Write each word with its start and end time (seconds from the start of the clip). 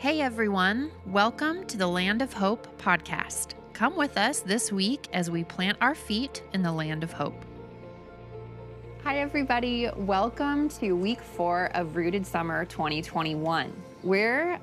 Hey 0.00 0.22
everyone, 0.22 0.90
welcome 1.04 1.66
to 1.66 1.76
the 1.76 1.86
Land 1.86 2.22
of 2.22 2.32
Hope 2.32 2.66
podcast. 2.78 3.48
Come 3.74 3.96
with 3.96 4.16
us 4.16 4.40
this 4.40 4.72
week 4.72 5.06
as 5.12 5.30
we 5.30 5.44
plant 5.44 5.76
our 5.82 5.94
feet 5.94 6.42
in 6.54 6.62
the 6.62 6.72
land 6.72 7.04
of 7.04 7.12
hope. 7.12 7.44
Hi, 9.04 9.18
everybody. 9.18 9.90
Welcome 9.94 10.70
to 10.70 10.94
week 10.94 11.20
four 11.20 11.66
of 11.74 11.96
Rooted 11.96 12.26
Summer 12.26 12.64
2021. 12.64 13.70
We're 14.02 14.58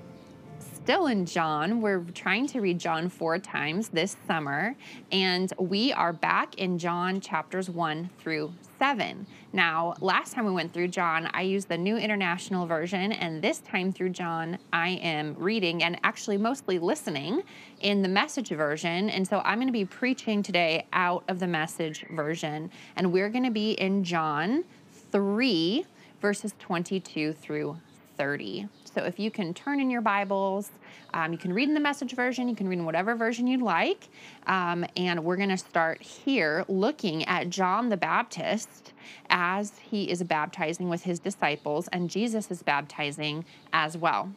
still 0.73 1.05
in 1.05 1.27
John. 1.27 1.81
We're 1.81 2.04
trying 2.15 2.47
to 2.47 2.59
read 2.59 2.79
John 2.79 3.07
four 3.07 3.38
times 3.38 3.89
this 3.89 4.17
summer, 4.25 4.75
and 5.11 5.54
we 5.59 5.93
are 5.93 6.13
back 6.13 6.55
in 6.55 6.79
John 6.79 7.21
chapters 7.21 7.69
one 7.69 8.09
through 8.17 8.54
seven. 8.79 9.25
Now, 9.53 9.95
last 10.01 10.33
time 10.33 10.45
we 10.45 10.51
went 10.51 10.73
through 10.73 10.89
John, 10.89 11.29
I 11.33 11.41
used 11.41 11.67
the 11.69 11.77
New 11.77 11.97
International 11.97 12.65
Version, 12.65 13.11
and 13.11 13.41
this 13.41 13.59
time 13.59 13.91
through 13.91 14.09
John, 14.09 14.57
I 14.71 14.89
am 15.01 15.35
reading 15.37 15.83
and 15.83 15.99
actually 16.04 16.37
mostly 16.37 16.79
listening 16.79 17.43
in 17.82 18.01
the 18.01 18.09
message 18.09 18.49
version. 18.49 19.09
And 19.09 19.27
so 19.27 19.41
I'm 19.45 19.57
going 19.57 19.68
to 19.68 19.73
be 19.73 19.85
preaching 19.85 20.43
today 20.43 20.85
out 20.93 21.23
of 21.27 21.39
the 21.39 21.47
message 21.47 22.05
version, 22.11 22.69
and 22.95 23.11
we're 23.11 23.29
going 23.29 23.45
to 23.45 23.51
be 23.51 23.71
in 23.71 24.04
John 24.04 24.63
3, 25.11 25.85
verses 26.21 26.54
22 26.59 27.33
through 27.33 27.77
30. 28.17 28.67
So 28.83 29.03
if 29.03 29.19
you 29.19 29.29
can 29.29 29.53
turn 29.53 29.79
in 29.79 29.89
your 29.89 30.01
Bibles, 30.01 30.71
um, 31.13 31.31
you 31.31 31.37
can 31.37 31.53
read 31.53 31.67
in 31.67 31.73
the 31.73 31.79
message 31.79 32.13
version, 32.13 32.49
you 32.49 32.55
can 32.55 32.67
read 32.67 32.80
in 32.80 32.85
whatever 32.85 33.16
version 33.16 33.47
you'd 33.47 33.61
like. 33.61 34.07
Um, 34.47 34.85
and 34.95 35.23
we're 35.23 35.38
going 35.38 35.49
to 35.49 35.57
start 35.57 36.02
here 36.02 36.66
looking 36.67 37.23
at 37.25 37.49
John 37.49 37.89
the 37.89 37.97
Baptist 37.97 38.93
as 39.30 39.80
he 39.80 40.09
is 40.09 40.23
baptizing 40.23 40.89
with 40.89 41.03
his 41.03 41.19
disciples, 41.19 41.88
and 41.89 42.09
Jesus 42.09 42.52
is 42.52 42.63
baptizing 42.63 43.45
as 43.71 43.95
well. 43.97 44.31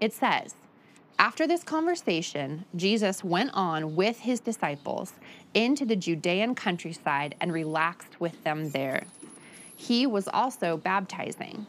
It 0.00 0.12
says, 0.12 0.54
after 1.18 1.46
this 1.46 1.62
conversation, 1.62 2.64
Jesus 2.74 3.22
went 3.22 3.50
on 3.52 3.94
with 3.94 4.20
his 4.20 4.40
disciples 4.40 5.12
into 5.52 5.84
the 5.84 5.96
Judean 5.96 6.54
countryside 6.54 7.34
and 7.40 7.52
relaxed 7.52 8.18
with 8.20 8.42
them 8.42 8.70
there. 8.70 9.04
He 9.76 10.06
was 10.06 10.28
also 10.28 10.78
baptizing. 10.78 11.66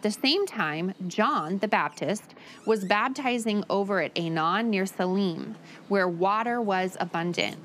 At 0.00 0.14
the 0.14 0.18
same 0.18 0.46
time, 0.46 0.94
John 1.08 1.58
the 1.58 1.68
Baptist 1.68 2.34
was 2.64 2.86
baptizing 2.86 3.64
over 3.68 4.00
at 4.00 4.14
Aenon 4.14 4.70
near 4.70 4.86
Salim, 4.86 5.56
where 5.88 6.08
water 6.08 6.58
was 6.58 6.96
abundant. 6.98 7.58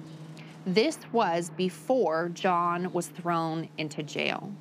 This 0.66 0.98
was 1.14 1.50
before 1.52 2.28
John 2.34 2.92
was 2.92 3.08
thrown 3.08 3.70
into 3.78 4.04
jail. 4.04 4.52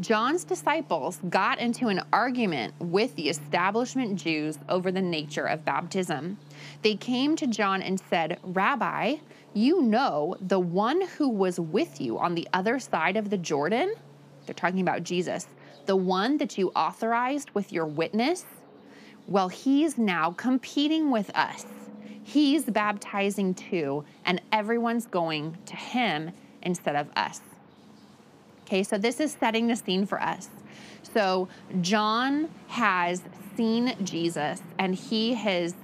John's 0.00 0.44
disciples 0.44 1.20
got 1.28 1.58
into 1.58 1.88
an 1.88 2.00
argument 2.10 2.72
with 2.80 3.14
the 3.16 3.28
establishment 3.28 4.18
Jews 4.18 4.58
over 4.70 4.90
the 4.90 5.02
nature 5.02 5.44
of 5.44 5.62
baptism. 5.62 6.38
They 6.80 6.94
came 6.94 7.36
to 7.36 7.46
John 7.46 7.82
and 7.82 8.00
said, 8.00 8.38
Rabbi, 8.42 9.16
you 9.52 9.82
know 9.82 10.36
the 10.40 10.58
one 10.58 11.02
who 11.18 11.28
was 11.28 11.60
with 11.60 12.00
you 12.00 12.18
on 12.18 12.34
the 12.34 12.48
other 12.54 12.78
side 12.78 13.18
of 13.18 13.28
the 13.28 13.36
Jordan? 13.36 13.92
They're 14.46 14.54
talking 14.54 14.80
about 14.80 15.02
Jesus 15.02 15.48
the 15.86 15.96
one 15.96 16.38
that 16.38 16.58
you 16.58 16.70
authorized 16.70 17.50
with 17.50 17.72
your 17.72 17.86
witness, 17.86 18.44
well, 19.26 19.48
he's 19.48 19.96
now 19.96 20.32
competing 20.32 21.10
with 21.10 21.30
us. 21.36 21.66
He's 22.22 22.64
baptizing 22.64 23.54
too, 23.54 24.04
and 24.24 24.40
everyone's 24.52 25.06
going 25.06 25.58
to 25.66 25.76
him 25.76 26.30
instead 26.62 26.96
of 26.96 27.08
us. 27.16 27.40
Okay, 28.62 28.82
so 28.82 28.96
this 28.96 29.20
is 29.20 29.36
setting 29.38 29.66
the 29.66 29.76
scene 29.76 30.06
for 30.06 30.20
us. 30.20 30.48
So, 31.12 31.48
John 31.80 32.48
has 32.68 33.22
seen 33.56 33.94
Jesus 34.02 34.62
and 34.78 34.94
he 34.94 35.34
has 35.34 35.74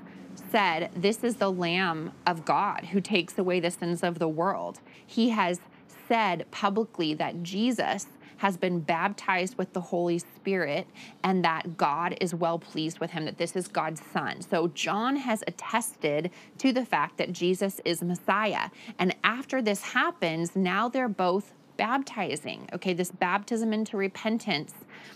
said, 0.51 0.91
This 0.97 1.23
is 1.23 1.37
the 1.37 1.53
Lamb 1.53 2.13
of 2.27 2.45
God 2.45 2.87
who 2.87 3.01
takes 3.01 3.39
away 3.39 3.61
the 3.61 3.71
sins 3.71 4.03
of 4.03 4.19
the 4.19 4.29
world. 4.29 4.81
He 5.07 5.29
has 5.31 5.61
said 6.09 6.51
publicly 6.51 7.15
that 7.15 7.43
Jesus 7.43 8.07
has 8.41 8.57
been 8.57 8.81
baptized 8.81 9.59
with 9.59 9.71
the 9.75 9.81
Holy 9.83 10.19
Spirit 10.19 10.87
and 11.23 11.45
that 11.45 11.77
God 11.77 12.17
is 12.23 12.35
well 12.35 12.59
pleased 12.59 12.99
with 12.99 13.11
him, 13.11 13.27
that 13.27 13.37
this 13.37 13.55
is 13.55 13.69
God's 13.69 14.01
son. 14.01 14.41
So 14.41 14.69
John 14.69 15.17
has 15.17 15.45
attested 15.47 16.31
to 16.57 16.73
the 16.73 16.87
fact 16.87 17.19
that 17.19 17.35
Jesus 17.35 17.83
is 17.85 18.03
Messiah. 18.03 18.71
And 18.99 19.15
after 19.25 19.61
this 19.61 19.83
happens, 19.83 20.57
now 20.57 20.89
they're 20.89 21.07
both 21.07 21.53
baptizing, 21.77 22.67
okay, 22.73 22.95
this 22.95 23.11
baptism 23.11 23.75
into 23.75 23.99
repentance 23.99 24.73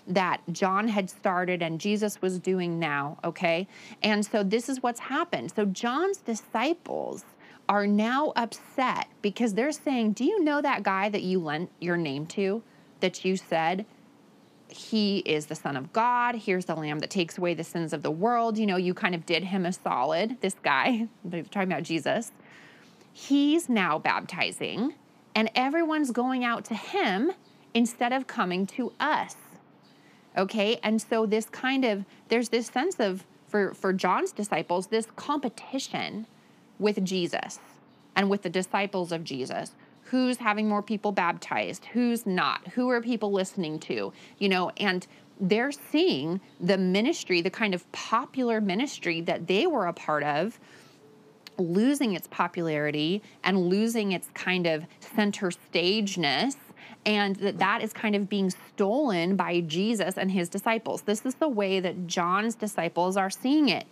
that 0.07 0.43
John 0.53 0.87
had 0.89 1.09
started 1.09 1.63
and 1.63 1.81
Jesus 1.81 2.21
was 2.21 2.39
doing 2.39 2.79
now, 2.79 3.19
okay? 3.25 3.67
And 4.03 4.25
so 4.25 4.43
this 4.43 4.69
is 4.69 4.83
what's 4.83 5.01
happened. 5.01 5.51
So 5.57 5.65
John's 5.65 6.19
disciples 6.19 7.25
are 7.71 7.87
now 7.87 8.35
upset 8.37 9.09
because 9.23 9.55
they're 9.55 9.73
saying, 9.73 10.13
Do 10.13 10.25
you 10.25 10.45
know 10.45 10.61
that 10.61 10.83
guy 10.83 11.09
that 11.09 11.23
you 11.23 11.39
lent 11.39 11.71
your 11.81 11.97
name 11.97 12.27
to? 12.27 12.63
That 13.01 13.25
you 13.25 13.37
said, 13.37 13.87
he 14.69 15.19
is 15.19 15.47
the 15.47 15.55
Son 15.55 15.77
of 15.77 15.93
God. 15.93 16.35
Here's 16.35 16.65
the 16.65 16.75
Lamb 16.75 16.99
that 17.01 17.11
takes 17.11 17.39
away 17.39 17.55
the 17.55 17.65
sins 17.65 17.93
of 17.93 18.03
the 18.03 18.11
world. 18.11 18.59
You 18.59 18.67
know, 18.67 18.77
you 18.77 18.95
kind 18.95 19.15
of 19.15 19.25
did 19.25 19.45
him 19.45 19.67
a 19.67 19.73
solid, 19.73 20.39
this 20.41 20.57
guy, 20.63 21.09
they're 21.25 21.43
talking 21.43 21.71
about 21.71 21.85
Jesus. 21.85 22.33
He's 23.13 23.69
now 23.69 23.99
baptizing, 23.99 24.95
and 25.35 25.51
everyone's 25.55 26.11
going 26.11 26.45
out 26.45 26.65
to 26.67 26.75
him 26.75 27.31
instead 27.73 28.13
of 28.13 28.27
coming 28.27 28.67
to 28.67 28.93
us. 28.99 29.37
Okay, 30.37 30.81
and 30.83 31.01
so 31.01 31.27
this 31.27 31.45
kind 31.47 31.85
of, 31.85 32.05
there's 32.29 32.49
this 32.49 32.67
sense 32.67 32.99
of, 32.99 33.25
for, 33.47 33.73
for 33.75 33.93
John's 33.93 34.33
disciples, 34.33 34.89
this 34.89 35.07
competition 35.15 36.27
with 36.81 37.05
Jesus 37.05 37.61
and 38.17 38.29
with 38.29 38.43
the 38.43 38.51
disciples 38.51 39.13
of 39.13 39.23
Jesus 39.23 39.73
who's 40.15 40.37
having 40.37 40.69
more 40.69 40.81
people 40.81 41.11
baptized, 41.11 41.87
who's 41.87 42.25
not, 42.25 42.69
who 42.69 42.89
are 42.89 43.03
people 43.03 43.33
listening 43.33 43.81
to, 43.81 44.13
you 44.39 44.49
know, 44.49 44.71
and 44.77 45.09
they're 45.41 45.73
seeing 45.73 46.41
the 46.61 46.79
ministry, 46.79 47.41
the 47.41 47.51
kind 47.51 47.75
of 47.75 47.91
popular 47.91 48.61
ministry 48.61 49.21
that 49.23 49.49
they 49.49 49.67
were 49.67 49.89
a 49.89 49.93
part 49.93 50.23
of, 50.23 50.61
losing 51.59 52.13
its 52.13 52.29
popularity 52.29 53.23
and 53.43 53.59
losing 53.59 54.13
its 54.13 54.29
kind 54.35 54.69
of 54.69 54.85
center 55.01 55.51
stageness 55.51 56.55
and 57.05 57.35
that 57.37 57.59
that 57.59 57.83
is 57.83 57.93
kind 57.93 58.15
of 58.15 58.29
being 58.29 58.51
stolen 58.51 59.35
by 59.35 59.63
Jesus 59.63 60.17
and 60.17 60.31
his 60.31 60.49
disciples. 60.49 61.03
This 61.03 61.27
is 61.27 61.35
the 61.35 61.49
way 61.49 61.81
that 61.81 62.07
John's 62.07 62.55
disciples 62.55 63.17
are 63.17 63.31
seeing 63.31 63.69
it. 63.69 63.87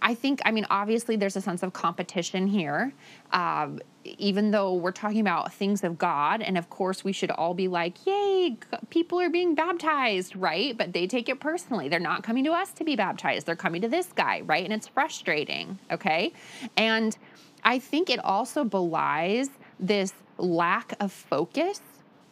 I 0.00 0.14
think, 0.14 0.40
I 0.44 0.50
mean, 0.50 0.66
obviously 0.70 1.16
there's 1.16 1.36
a 1.36 1.40
sense 1.40 1.62
of 1.62 1.72
competition 1.72 2.46
here. 2.46 2.92
Um, 3.32 3.80
even 4.04 4.50
though 4.50 4.74
we're 4.74 4.92
talking 4.92 5.20
about 5.20 5.52
things 5.52 5.84
of 5.84 5.98
God, 5.98 6.40
and 6.40 6.56
of 6.56 6.70
course 6.70 7.04
we 7.04 7.12
should 7.12 7.30
all 7.30 7.52
be 7.52 7.68
like, 7.68 8.06
yay, 8.06 8.56
people 8.90 9.20
are 9.20 9.28
being 9.28 9.54
baptized, 9.54 10.34
right? 10.34 10.76
But 10.76 10.92
they 10.92 11.06
take 11.06 11.28
it 11.28 11.40
personally. 11.40 11.88
They're 11.88 12.00
not 12.00 12.22
coming 12.22 12.44
to 12.44 12.52
us 12.52 12.72
to 12.72 12.84
be 12.84 12.96
baptized, 12.96 13.46
they're 13.46 13.56
coming 13.56 13.82
to 13.82 13.88
this 13.88 14.08
guy, 14.14 14.40
right? 14.42 14.64
And 14.64 14.72
it's 14.72 14.88
frustrating, 14.88 15.78
okay? 15.90 16.32
And 16.76 17.16
I 17.64 17.78
think 17.78 18.08
it 18.08 18.24
also 18.24 18.64
belies 18.64 19.50
this 19.78 20.12
lack 20.38 20.94
of 21.00 21.12
focus 21.12 21.80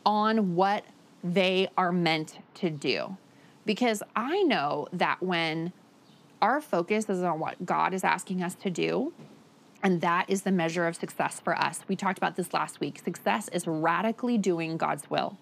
on 0.05 0.55
what 0.55 0.84
they 1.23 1.69
are 1.77 1.93
meant 1.93 2.39
to 2.55 2.71
do. 2.71 3.17
Because 3.65 4.03
I 4.15 4.45
know 4.45 4.87
that 4.93 5.21
when 5.23 5.73
our 6.43 6.61
focus 6.61 7.09
is 7.09 7.23
on 7.23 7.41
what 7.41 7.65
God 7.65 7.95
is 7.95 8.05
asking 8.05 8.43
us 8.43 8.55
to 8.57 8.71
do. 8.71 9.13
And 9.83 10.01
that 10.01 10.29
is 10.29 10.43
the 10.43 10.53
measure 10.53 10.87
of 10.87 10.97
success 10.97 11.39
for 11.39 11.57
us. 11.57 11.81
We 11.87 11.97
talked 11.97 12.19
about 12.19 12.37
this 12.37 12.53
last 12.53 12.81
week. 12.81 12.99
Success 12.99 13.49
is 13.53 13.67
radically 13.67 14.39
doing 14.39 14.77
God's 14.77 15.09
will. 15.11 15.39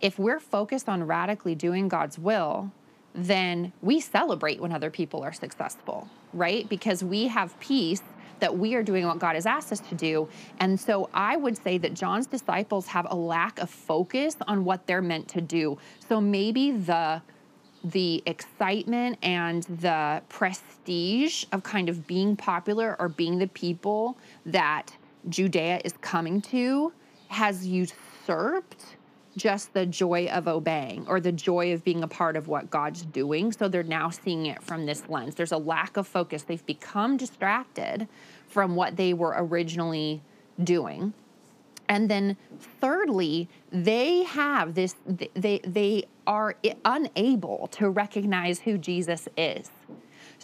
If 0.00 0.18
we're 0.18 0.40
focused 0.40 0.88
on 0.88 1.04
radically 1.04 1.54
doing 1.54 1.88
God's 1.88 2.18
will, 2.18 2.72
then 3.14 3.72
we 3.82 4.00
celebrate 4.00 4.60
when 4.60 4.72
other 4.72 4.90
people 4.90 5.22
are 5.22 5.32
successful, 5.32 6.08
right? 6.32 6.68
Because 6.68 7.04
we 7.04 7.28
have 7.28 7.58
peace 7.60 8.02
that 8.40 8.56
we 8.56 8.74
are 8.74 8.82
doing 8.82 9.06
what 9.06 9.18
God 9.18 9.34
has 9.34 9.44
asked 9.46 9.70
us 9.70 9.80
to 9.80 9.94
do. 9.94 10.28
And 10.58 10.80
so 10.80 11.10
I 11.12 11.36
would 11.36 11.56
say 11.62 11.76
that 11.78 11.94
John's 11.94 12.26
disciples 12.26 12.86
have 12.88 13.06
a 13.10 13.14
lack 13.14 13.58
of 13.58 13.68
focus 13.68 14.36
on 14.48 14.64
what 14.64 14.86
they're 14.86 15.02
meant 15.02 15.28
to 15.28 15.40
do. 15.40 15.76
So 16.08 16.20
maybe 16.20 16.72
the 16.72 17.20
the 17.82 18.22
excitement 18.26 19.18
and 19.22 19.62
the 19.64 20.22
prestige 20.28 21.44
of 21.52 21.62
kind 21.62 21.88
of 21.88 22.06
being 22.06 22.36
popular 22.36 22.96
or 22.98 23.08
being 23.08 23.38
the 23.38 23.46
people 23.48 24.18
that 24.46 24.92
Judea 25.28 25.80
is 25.84 25.94
coming 26.00 26.40
to 26.42 26.92
has 27.28 27.66
usurped 27.66 28.96
just 29.36 29.72
the 29.72 29.86
joy 29.86 30.26
of 30.26 30.48
obeying 30.48 31.06
or 31.06 31.20
the 31.20 31.32
joy 31.32 31.72
of 31.72 31.84
being 31.84 32.02
a 32.02 32.08
part 32.08 32.36
of 32.36 32.48
what 32.48 32.68
God's 32.70 33.02
doing. 33.02 33.52
So 33.52 33.68
they're 33.68 33.82
now 33.82 34.10
seeing 34.10 34.46
it 34.46 34.62
from 34.62 34.86
this 34.86 35.08
lens. 35.08 35.36
There's 35.36 35.52
a 35.52 35.58
lack 35.58 35.96
of 35.96 36.06
focus. 36.06 36.42
They've 36.42 36.64
become 36.66 37.16
distracted 37.16 38.08
from 38.48 38.74
what 38.74 38.96
they 38.96 39.14
were 39.14 39.34
originally 39.36 40.20
doing. 40.62 41.14
And 41.90 42.08
then 42.08 42.36
thirdly, 42.80 43.48
they 43.72 44.22
have 44.22 44.74
this 44.74 44.94
they 45.34 45.60
they 45.64 46.04
are 46.26 46.54
unable 46.84 47.66
to 47.72 47.90
recognize 47.90 48.60
who 48.60 48.78
Jesus 48.78 49.28
is. 49.36 49.70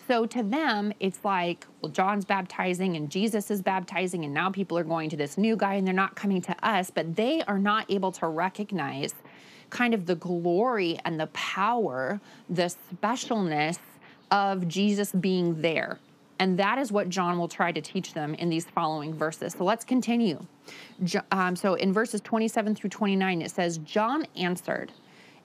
So 0.08 0.26
to 0.26 0.42
them, 0.42 0.92
it's 0.98 1.24
like, 1.24 1.66
well, 1.80 1.92
John's 1.92 2.24
baptizing 2.24 2.96
and 2.96 3.08
Jesus 3.08 3.50
is 3.50 3.62
baptizing, 3.62 4.24
and 4.24 4.34
now 4.34 4.50
people 4.50 4.76
are 4.76 4.84
going 4.84 5.08
to 5.10 5.16
this 5.16 5.38
new 5.38 5.56
guy 5.56 5.74
and 5.74 5.86
they're 5.86 5.94
not 5.94 6.16
coming 6.16 6.42
to 6.42 6.68
us, 6.68 6.90
but 6.90 7.14
they 7.14 7.42
are 7.42 7.58
not 7.58 7.88
able 7.90 8.10
to 8.12 8.26
recognize 8.26 9.14
kind 9.70 9.94
of 9.94 10.04
the 10.04 10.16
glory 10.16 10.98
and 11.04 11.18
the 11.18 11.28
power, 11.28 12.20
the 12.50 12.74
specialness 12.92 13.78
of 14.32 14.66
Jesus 14.66 15.12
being 15.12 15.62
there. 15.62 16.00
And 16.38 16.58
that 16.58 16.78
is 16.78 16.92
what 16.92 17.08
John 17.08 17.38
will 17.38 17.48
try 17.48 17.72
to 17.72 17.80
teach 17.80 18.12
them 18.12 18.34
in 18.34 18.50
these 18.50 18.66
following 18.66 19.14
verses. 19.14 19.54
So 19.56 19.64
let's 19.64 19.84
continue. 19.84 20.44
Um, 21.30 21.56
so 21.56 21.74
in 21.74 21.92
verses 21.92 22.20
27 22.20 22.74
through 22.74 22.90
29, 22.90 23.42
it 23.42 23.50
says, 23.50 23.78
John 23.78 24.26
answered, 24.36 24.92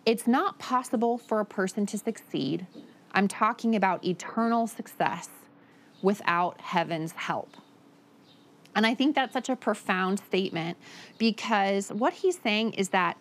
It's 0.05 0.27
not 0.27 0.59
possible 0.59 1.17
for 1.17 1.39
a 1.39 1.45
person 1.45 1.85
to 1.87 1.97
succeed. 1.97 2.67
I'm 3.13 3.27
talking 3.27 3.75
about 3.75 4.03
eternal 4.03 4.67
success 4.67 5.29
without 6.01 6.59
heaven's 6.59 7.13
help. 7.13 7.55
And 8.75 8.85
I 8.85 8.93
think 8.93 9.15
that's 9.15 9.33
such 9.33 9.49
a 9.49 9.55
profound 9.55 10.19
statement 10.19 10.77
because 11.17 11.89
what 11.89 12.13
he's 12.13 12.39
saying 12.39 12.73
is 12.73 12.89
that 12.89 13.17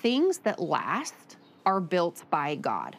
things 0.00 0.38
that 0.38 0.60
last 0.60 1.36
are 1.66 1.80
built 1.80 2.24
by 2.30 2.54
God. 2.54 2.96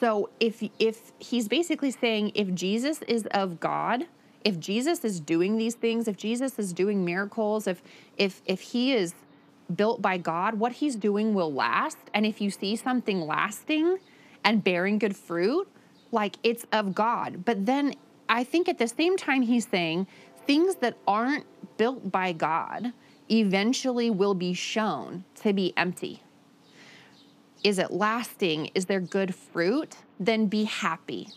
So 0.00 0.30
if 0.40 0.62
if 0.78 1.12
he's 1.18 1.48
basically 1.48 1.90
saying 1.90 2.32
if 2.34 2.54
Jesus 2.54 3.02
is 3.02 3.26
of 3.32 3.60
God, 3.60 4.06
if 4.44 4.58
Jesus 4.58 5.04
is 5.04 5.20
doing 5.20 5.56
these 5.56 5.74
things, 5.74 6.08
if 6.08 6.16
Jesus 6.16 6.58
is 6.58 6.72
doing 6.72 7.04
miracles, 7.04 7.66
if 7.66 7.82
if 8.16 8.42
if 8.46 8.60
he 8.60 8.92
is 8.92 9.14
built 9.74 10.00
by 10.00 10.16
God, 10.16 10.54
what 10.54 10.72
he's 10.72 10.96
doing 10.96 11.34
will 11.34 11.52
last. 11.52 11.98
And 12.14 12.24
if 12.24 12.40
you 12.40 12.50
see 12.50 12.76
something 12.76 13.20
lasting 13.20 13.98
and 14.44 14.64
bearing 14.64 14.98
good 14.98 15.16
fruit, 15.16 15.68
like 16.10 16.36
it's 16.42 16.64
of 16.72 16.94
God. 16.94 17.44
But 17.44 17.66
then 17.66 17.94
I 18.28 18.44
think 18.44 18.68
at 18.68 18.78
the 18.78 18.88
same 18.88 19.16
time 19.16 19.42
he's 19.42 19.66
saying 19.66 20.06
things 20.46 20.76
that 20.76 20.96
aren't 21.06 21.44
built 21.76 22.10
by 22.10 22.32
God 22.32 22.92
eventually 23.30 24.10
will 24.10 24.34
be 24.34 24.54
shown 24.54 25.24
to 25.42 25.52
be 25.52 25.74
empty. 25.76 26.22
Is 27.64 27.78
it 27.78 27.90
lasting? 27.90 28.70
Is 28.74 28.86
there 28.86 29.00
good 29.00 29.34
fruit? 29.34 29.96
Then 30.18 30.46
be 30.46 30.64
happy. 30.64 31.28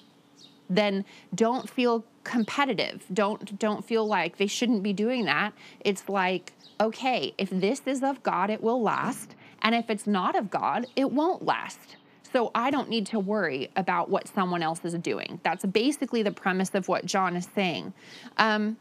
Then 0.69 1.05
don't 1.33 1.69
feel 1.69 2.05
competitive. 2.23 3.03
Don't 3.11 3.57
don't 3.57 3.83
feel 3.83 4.05
like 4.05 4.37
they 4.37 4.47
shouldn't 4.47 4.83
be 4.83 4.93
doing 4.93 5.25
that. 5.25 5.53
It's 5.81 6.07
like, 6.07 6.53
okay, 6.79 7.33
if 7.37 7.49
this 7.49 7.81
is 7.85 8.03
of 8.03 8.23
God, 8.23 8.49
it 8.49 8.61
will 8.61 8.81
last, 8.81 9.35
and 9.61 9.75
if 9.75 9.89
it's 9.89 10.07
not 10.07 10.35
of 10.35 10.49
God, 10.49 10.85
it 10.95 11.11
won't 11.11 11.43
last. 11.43 11.97
So 12.31 12.51
I 12.55 12.71
don't 12.71 12.89
need 12.89 13.07
to 13.07 13.19
worry 13.19 13.69
about 13.75 14.09
what 14.09 14.27
someone 14.27 14.63
else 14.63 14.85
is 14.85 14.93
doing. 14.93 15.41
That's 15.43 15.65
basically 15.65 16.23
the 16.23 16.31
premise 16.31 16.73
of 16.73 16.87
what 16.87 17.05
John 17.05 17.35
is 17.35 17.47
saying. 17.53 17.93
Um, 18.37 18.77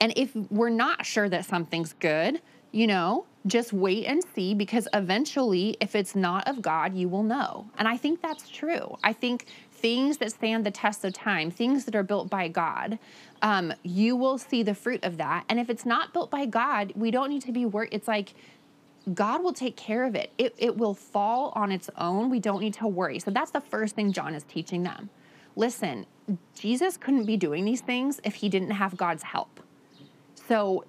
and 0.00 0.12
if 0.16 0.34
we're 0.34 0.70
not 0.70 1.04
sure 1.04 1.28
that 1.28 1.44
something's 1.44 1.92
good, 1.92 2.40
you 2.70 2.86
know, 2.86 3.26
just 3.46 3.72
wait 3.72 4.06
and 4.06 4.22
see 4.34 4.54
because 4.54 4.86
eventually, 4.92 5.76
if 5.80 5.94
it's 5.94 6.14
not 6.14 6.46
of 6.46 6.62
God, 6.62 6.94
you 6.94 7.08
will 7.08 7.22
know. 7.22 7.66
And 7.76 7.88
I 7.88 7.96
think 7.96 8.22
that's 8.22 8.48
true. 8.48 8.96
I 9.02 9.12
think 9.12 9.46
things 9.72 10.18
that 10.18 10.30
stand 10.30 10.64
the 10.64 10.70
test 10.70 11.04
of 11.04 11.12
time, 11.12 11.50
things 11.50 11.84
that 11.86 11.96
are 11.96 12.04
built 12.04 12.30
by 12.30 12.48
God, 12.48 12.98
um, 13.42 13.72
you 13.82 14.14
will 14.14 14.38
see 14.38 14.62
the 14.62 14.74
fruit 14.74 15.02
of 15.02 15.16
that. 15.16 15.44
And 15.48 15.58
if 15.58 15.68
it's 15.68 15.84
not 15.84 16.12
built 16.12 16.30
by 16.30 16.46
God, 16.46 16.92
we 16.94 17.10
don't 17.10 17.30
need 17.30 17.42
to 17.42 17.52
be 17.52 17.66
worried. 17.66 17.88
It's 17.92 18.06
like 18.06 18.34
God 19.12 19.42
will 19.42 19.52
take 19.52 19.76
care 19.76 20.04
of 20.04 20.14
it. 20.14 20.30
it. 20.38 20.54
It 20.58 20.76
will 20.76 20.94
fall 20.94 21.52
on 21.56 21.72
its 21.72 21.90
own. 21.98 22.30
We 22.30 22.38
don't 22.38 22.60
need 22.60 22.74
to 22.74 22.86
worry. 22.86 23.18
So 23.18 23.32
that's 23.32 23.50
the 23.50 23.60
first 23.60 23.96
thing 23.96 24.12
John 24.12 24.34
is 24.34 24.44
teaching 24.44 24.84
them. 24.84 25.10
Listen, 25.56 26.06
Jesus 26.54 26.96
couldn't 26.96 27.26
be 27.26 27.36
doing 27.36 27.64
these 27.64 27.80
things 27.80 28.20
if 28.24 28.36
he 28.36 28.48
didn't 28.48 28.70
have 28.70 28.96
God's 28.96 29.24
help. 29.24 29.60
So 30.48 30.84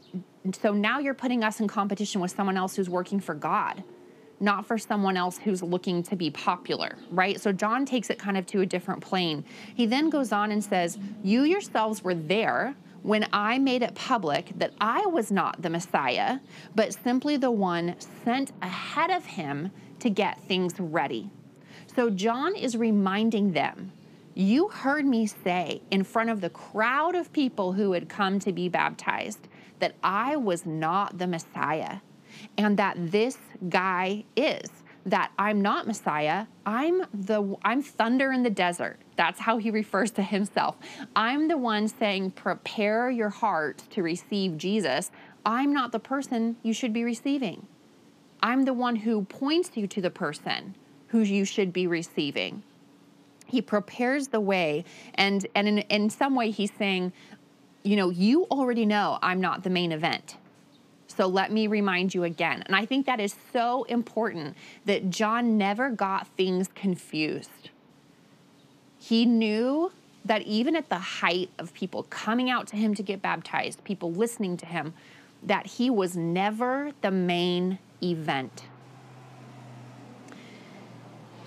so 0.52 0.74
now 0.74 1.00
you're 1.00 1.14
putting 1.14 1.44
us 1.44 1.60
in 1.60 1.68
competition 1.68 2.20
with 2.20 2.32
someone 2.32 2.58
else 2.58 2.76
who's 2.76 2.90
working 2.90 3.20
for 3.20 3.34
God, 3.34 3.84
not 4.40 4.66
for 4.66 4.78
someone 4.78 5.16
else 5.16 5.38
who's 5.38 5.64
looking 5.64 6.04
to 6.04 6.16
be 6.16 6.30
popular, 6.30 6.98
right? 7.12 7.40
So 7.40 7.54
John 7.54 7.86
takes 7.86 8.10
it 8.10 8.20
kind 8.20 8.38
of 8.38 8.46
to 8.48 8.62
a 8.62 8.66
different 8.66 9.02
plane. 9.02 9.46
He 9.74 9.86
then 9.86 10.10
goes 10.10 10.32
on 10.34 10.52
and 10.52 10.64
says, 10.64 10.98
"You 11.24 11.44
yourselves 11.44 12.04
were 12.04 12.16
there 12.16 12.76
when 13.04 13.28
I 13.32 13.58
made 13.60 13.84
it 13.84 13.96
public 13.96 14.52
that 14.58 14.74
I 14.82 15.06
was 15.06 15.32
not 15.32 15.62
the 15.62 15.70
Messiah, 15.70 16.40
but 16.76 16.94
simply 16.94 17.38
the 17.38 17.52
one 17.52 17.96
sent 18.26 18.52
ahead 18.62 19.12
of 19.12 19.26
him 19.26 19.72
to 20.00 20.10
get 20.10 20.42
things 20.42 20.78
ready." 20.80 21.30
So 21.96 22.10
John 22.10 22.56
is 22.56 22.76
reminding 22.76 23.54
them 23.54 23.92
you 24.36 24.68
heard 24.70 25.06
me 25.06 25.28
say 25.28 25.82
in 25.92 26.04
front 26.04 26.30
of 26.30 26.42
the 26.42 26.50
crowd 26.50 27.16
of 27.16 27.32
people 27.32 27.74
who 27.74 27.92
had 27.92 28.10
come 28.10 28.40
to 28.40 28.52
be 28.52 28.68
baptized 28.68 29.48
that 29.84 29.96
I 30.02 30.38
was 30.38 30.66
not 30.66 31.18
the 31.18 31.28
Messiah 31.28 31.98
and 32.58 32.80
that 32.80 32.96
this 32.98 33.38
guy 33.68 34.24
is 34.38 34.70
that 35.06 35.34
I'm 35.38 35.62
not 35.62 35.86
Messiah. 35.88 36.46
I'm 36.66 37.02
the 37.14 37.58
I'm 37.66 37.82
thunder 37.82 38.32
in 38.32 38.44
the 38.44 38.50
desert. 38.50 38.98
That's 39.18 39.42
how 39.42 39.58
he 39.58 39.72
refers 39.72 40.12
to 40.12 40.24
himself. 40.24 40.78
I'm 41.18 41.50
the 41.50 41.58
one 41.58 41.90
saying 41.90 42.32
prepare 42.32 43.12
your 43.12 43.28
heart 43.28 43.84
to 43.90 44.02
receive 44.02 44.58
Jesus. 44.58 45.12
I'm 45.46 45.74
not 45.74 45.92
the 45.92 46.00
person 46.00 46.56
you 46.64 46.74
should 46.74 46.94
be 46.94 47.04
receiving. 47.04 47.68
I'm 48.42 48.64
the 48.64 48.74
one 48.74 48.96
who 48.96 49.26
points 49.26 49.72
you 49.76 49.86
to 49.88 50.00
the 50.00 50.10
person 50.10 50.76
who 51.08 51.20
you 51.20 51.44
should 51.44 51.74
be 51.74 51.88
receiving 51.88 52.64
he 53.54 53.62
prepares 53.62 54.30
the 54.30 54.40
way 54.40 54.84
and 55.14 55.46
and 55.54 55.68
in, 55.68 55.78
in 55.78 56.10
some 56.10 56.34
way 56.34 56.50
he's 56.50 56.72
saying 56.80 57.14
you 57.84 57.96
know 57.96 58.10
you 58.10 58.46
already 58.46 58.86
know 58.86 59.20
i'm 59.22 59.42
not 59.42 59.64
the 59.64 59.70
main 59.70 59.92
event. 59.92 60.38
So 61.08 61.28
let 61.28 61.52
me 61.52 61.68
remind 61.68 62.16
you 62.16 62.24
again. 62.24 62.64
And 62.66 62.76
i 62.76 62.86
think 62.86 63.06
that 63.06 63.20
is 63.20 63.36
so 63.52 63.84
important 63.84 64.56
that 64.86 65.10
john 65.10 65.58
never 65.58 65.90
got 65.90 66.28
things 66.28 66.70
confused. 66.74 67.70
He 69.00 69.26
knew 69.26 69.92
that 70.26 70.44
even 70.44 70.76
at 70.76 70.90
the 70.90 70.98
height 70.98 71.50
of 71.60 71.74
people 71.74 72.04
coming 72.04 72.50
out 72.50 72.68
to 72.68 72.78
him 72.78 72.96
to 72.96 73.04
get 73.04 73.22
baptized 73.22 73.84
people 73.84 74.12
listening 74.12 74.58
to 74.58 74.66
him 74.66 74.94
that 75.42 75.66
he 75.66 75.90
was 75.90 76.16
never 76.16 76.92
the 77.02 77.12
main 77.12 77.78
event 78.02 78.64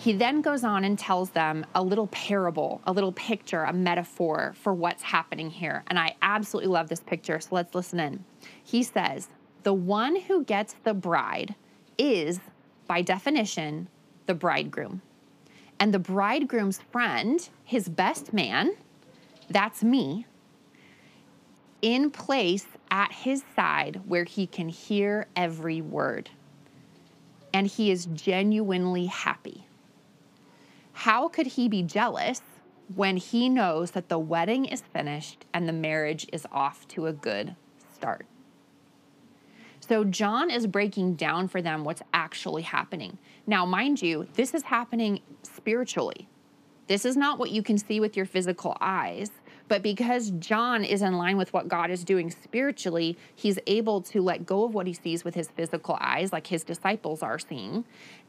he 0.06 0.12
then 0.12 0.40
goes 0.40 0.62
on 0.62 0.84
and 0.84 0.96
tells 0.96 1.30
them 1.30 1.66
a 1.74 1.82
little 1.82 2.06
parable, 2.06 2.80
a 2.86 2.92
little 2.92 3.10
picture, 3.10 3.64
a 3.64 3.72
metaphor 3.72 4.54
for 4.62 4.72
what's 4.72 5.02
happening 5.02 5.50
here. 5.50 5.82
And 5.88 5.98
I 5.98 6.14
absolutely 6.22 6.70
love 6.70 6.88
this 6.88 7.00
picture, 7.00 7.40
so 7.40 7.48
let's 7.50 7.75
listen 7.75 7.98
in. 7.98 8.25
He 8.62 8.84
says, 8.84 9.26
The 9.64 9.75
one 9.75 10.14
who 10.14 10.44
gets 10.44 10.76
the 10.84 10.94
bride 10.94 11.56
is, 11.98 12.38
by 12.86 13.02
definition, 13.02 13.88
the 14.26 14.34
bridegroom. 14.34 15.02
And 15.80 15.92
the 15.92 15.98
bridegroom's 15.98 16.78
friend, 16.92 17.48
his 17.64 17.88
best 17.88 18.32
man, 18.32 18.76
that's 19.50 19.82
me, 19.82 20.25
in 21.82 22.12
place 22.12 22.66
at 22.92 23.10
his 23.10 23.42
side 23.56 24.02
where 24.06 24.22
he 24.22 24.46
can 24.46 24.68
hear 24.68 25.26
every 25.34 25.80
word. 25.80 26.30
And 27.52 27.66
he 27.66 27.90
is 27.90 28.06
genuinely 28.06 29.06
happy. 29.06 29.65
How 31.00 31.28
could 31.28 31.46
he 31.48 31.68
be 31.68 31.82
jealous 31.82 32.40
when 32.94 33.18
he 33.18 33.50
knows 33.50 33.90
that 33.90 34.08
the 34.08 34.18
wedding 34.18 34.64
is 34.64 34.80
finished 34.80 35.44
and 35.52 35.68
the 35.68 35.72
marriage 35.72 36.26
is 36.32 36.46
off 36.50 36.88
to 36.88 37.06
a 37.06 37.12
good 37.12 37.54
start? 37.94 38.24
So, 39.80 40.04
John 40.04 40.50
is 40.50 40.66
breaking 40.66 41.16
down 41.16 41.48
for 41.48 41.60
them 41.60 41.84
what's 41.84 42.00
actually 42.14 42.62
happening. 42.62 43.18
Now, 43.46 43.66
mind 43.66 44.00
you, 44.00 44.26
this 44.34 44.54
is 44.54 44.62
happening 44.62 45.20
spiritually. 45.42 46.28
This 46.86 47.04
is 47.04 47.14
not 47.14 47.38
what 47.38 47.50
you 47.50 47.62
can 47.62 47.76
see 47.76 48.00
with 48.00 48.16
your 48.16 48.26
physical 48.26 48.74
eyes. 48.80 49.30
But 49.68 49.82
because 49.82 50.30
John 50.30 50.82
is 50.82 51.02
in 51.02 51.18
line 51.18 51.36
with 51.36 51.52
what 51.52 51.68
God 51.68 51.90
is 51.90 52.04
doing 52.04 52.30
spiritually, 52.30 53.18
he's 53.34 53.58
able 53.66 54.00
to 54.02 54.22
let 54.22 54.46
go 54.46 54.64
of 54.64 54.72
what 54.72 54.86
he 54.86 54.94
sees 54.94 55.24
with 55.24 55.34
his 55.34 55.48
physical 55.48 55.98
eyes, 56.00 56.32
like 56.32 56.46
his 56.46 56.64
disciples 56.64 57.22
are 57.22 57.38
seeing, 57.38 57.84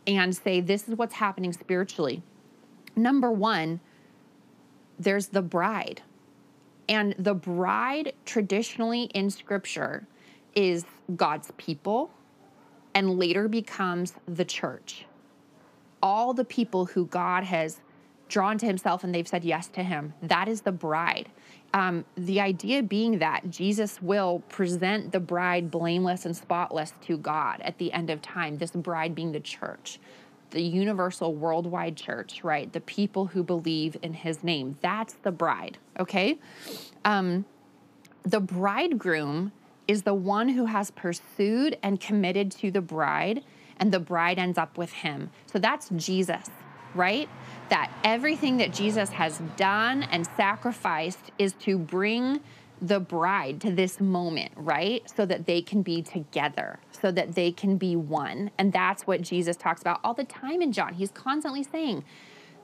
and 0.05 0.35
say, 0.35 0.59
This 0.59 0.89
is 0.89 0.95
what's 0.95 1.13
happening 1.13 1.53
spiritually 1.53 2.21
number 2.97 3.31
one, 3.31 3.79
there's 4.99 5.27
the 5.27 5.41
bride. 5.41 6.01
And 6.89 7.15
the 7.19 7.33
bride, 7.33 8.13
traditionally 8.25 9.03
in 9.13 9.29
scripture, 9.29 10.07
is 10.55 10.85
God's 11.15 11.51
people 11.57 12.11
and 12.95 13.19
later 13.19 13.47
becomes 13.47 14.13
the 14.27 14.45
church. 14.45 15.05
All 16.01 16.33
the 16.33 16.45
people 16.45 16.85
who 16.85 17.05
God 17.05 17.43
has 17.43 17.81
drawn 18.27 18.57
to 18.57 18.65
himself 18.65 19.03
and 19.03 19.13
they've 19.13 19.27
said 19.27 19.43
yes 19.43 19.67
to 19.69 19.83
him, 19.83 20.13
that 20.21 20.47
is 20.47 20.61
the 20.61 20.71
bride. 20.71 21.29
Um, 21.73 22.05
the 22.15 22.39
idea 22.39 22.81
being 22.81 23.19
that 23.19 23.49
Jesus 23.49 24.01
will 24.01 24.39
present 24.49 25.11
the 25.11 25.19
bride 25.19 25.69
blameless 25.69 26.25
and 26.25 26.35
spotless 26.35 26.93
to 27.01 27.17
God 27.17 27.61
at 27.61 27.77
the 27.77 27.91
end 27.93 28.09
of 28.09 28.21
time, 28.21 28.57
this 28.57 28.71
bride 28.71 29.13
being 29.13 29.31
the 29.31 29.39
church. 29.39 29.99
The 30.51 30.61
universal 30.61 31.33
worldwide 31.35 31.97
church, 31.97 32.43
right? 32.43 32.71
The 32.71 32.81
people 32.81 33.27
who 33.27 33.43
believe 33.43 33.97
in 34.01 34.13
his 34.13 34.43
name. 34.43 34.77
That's 34.81 35.13
the 35.23 35.31
bride, 35.31 35.77
okay? 35.99 36.39
Um, 37.05 37.45
the 38.23 38.39
bridegroom 38.39 39.51
is 39.87 40.03
the 40.03 40.13
one 40.13 40.49
who 40.49 40.65
has 40.65 40.91
pursued 40.91 41.77
and 41.81 41.99
committed 41.99 42.51
to 42.51 42.71
the 42.71 42.81
bride, 42.81 43.43
and 43.77 43.91
the 43.91 43.99
bride 43.99 44.37
ends 44.37 44.57
up 44.57 44.77
with 44.77 44.91
him. 44.91 45.29
So 45.45 45.59
that's 45.59 45.89
Jesus, 45.95 46.49
right? 46.93 47.29
That 47.69 47.91
everything 48.03 48.57
that 48.57 48.73
Jesus 48.73 49.09
has 49.09 49.41
done 49.55 50.03
and 50.03 50.27
sacrificed 50.35 51.31
is 51.37 51.53
to 51.59 51.77
bring 51.77 52.41
the 52.81 52.99
bride 52.99 53.61
to 53.61 53.71
this 53.71 53.99
moment, 53.99 54.51
right? 54.55 55.09
So 55.15 55.25
that 55.25 55.45
they 55.45 55.61
can 55.61 55.81
be 55.81 56.01
together, 56.01 56.79
so 56.91 57.11
that 57.11 57.35
they 57.35 57.51
can 57.51 57.77
be 57.77 57.95
one. 57.95 58.51
And 58.57 58.71
that's 58.71 59.07
what 59.07 59.21
Jesus 59.21 59.55
talks 59.55 59.81
about 59.81 59.99
all 60.03 60.13
the 60.13 60.23
time 60.23 60.61
in 60.61 60.71
John. 60.71 60.93
He's 60.93 61.11
constantly 61.11 61.63
saying, 61.63 62.03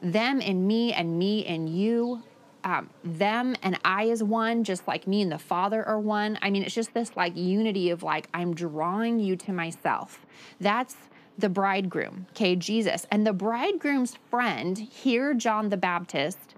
them 0.01 0.41
and 0.41 0.67
me 0.67 0.93
and 0.93 1.17
me 1.17 1.45
and 1.45 1.69
you, 1.69 2.23
um, 2.63 2.89
them 3.03 3.55
and 3.63 3.79
I 3.83 4.03
is 4.03 4.23
one, 4.23 4.63
just 4.63 4.87
like 4.87 5.07
me 5.07 5.21
and 5.21 5.31
the 5.31 5.39
Father 5.39 5.83
are 5.83 5.99
one. 5.99 6.37
I 6.41 6.49
mean, 6.49 6.63
it's 6.63 6.75
just 6.75 6.93
this 6.93 7.15
like 7.15 7.35
unity 7.35 7.89
of 7.89 8.03
like, 8.03 8.27
I'm 8.33 8.53
drawing 8.53 9.19
you 9.19 9.35
to 9.37 9.53
myself. 9.53 10.25
That's 10.59 10.95
the 11.37 11.49
bridegroom, 11.49 12.27
okay, 12.31 12.55
Jesus. 12.55 13.07
And 13.09 13.25
the 13.25 13.33
bridegroom's 13.33 14.17
friend, 14.29 14.77
here, 14.77 15.33
John 15.33 15.69
the 15.69 15.77
Baptist, 15.77 16.53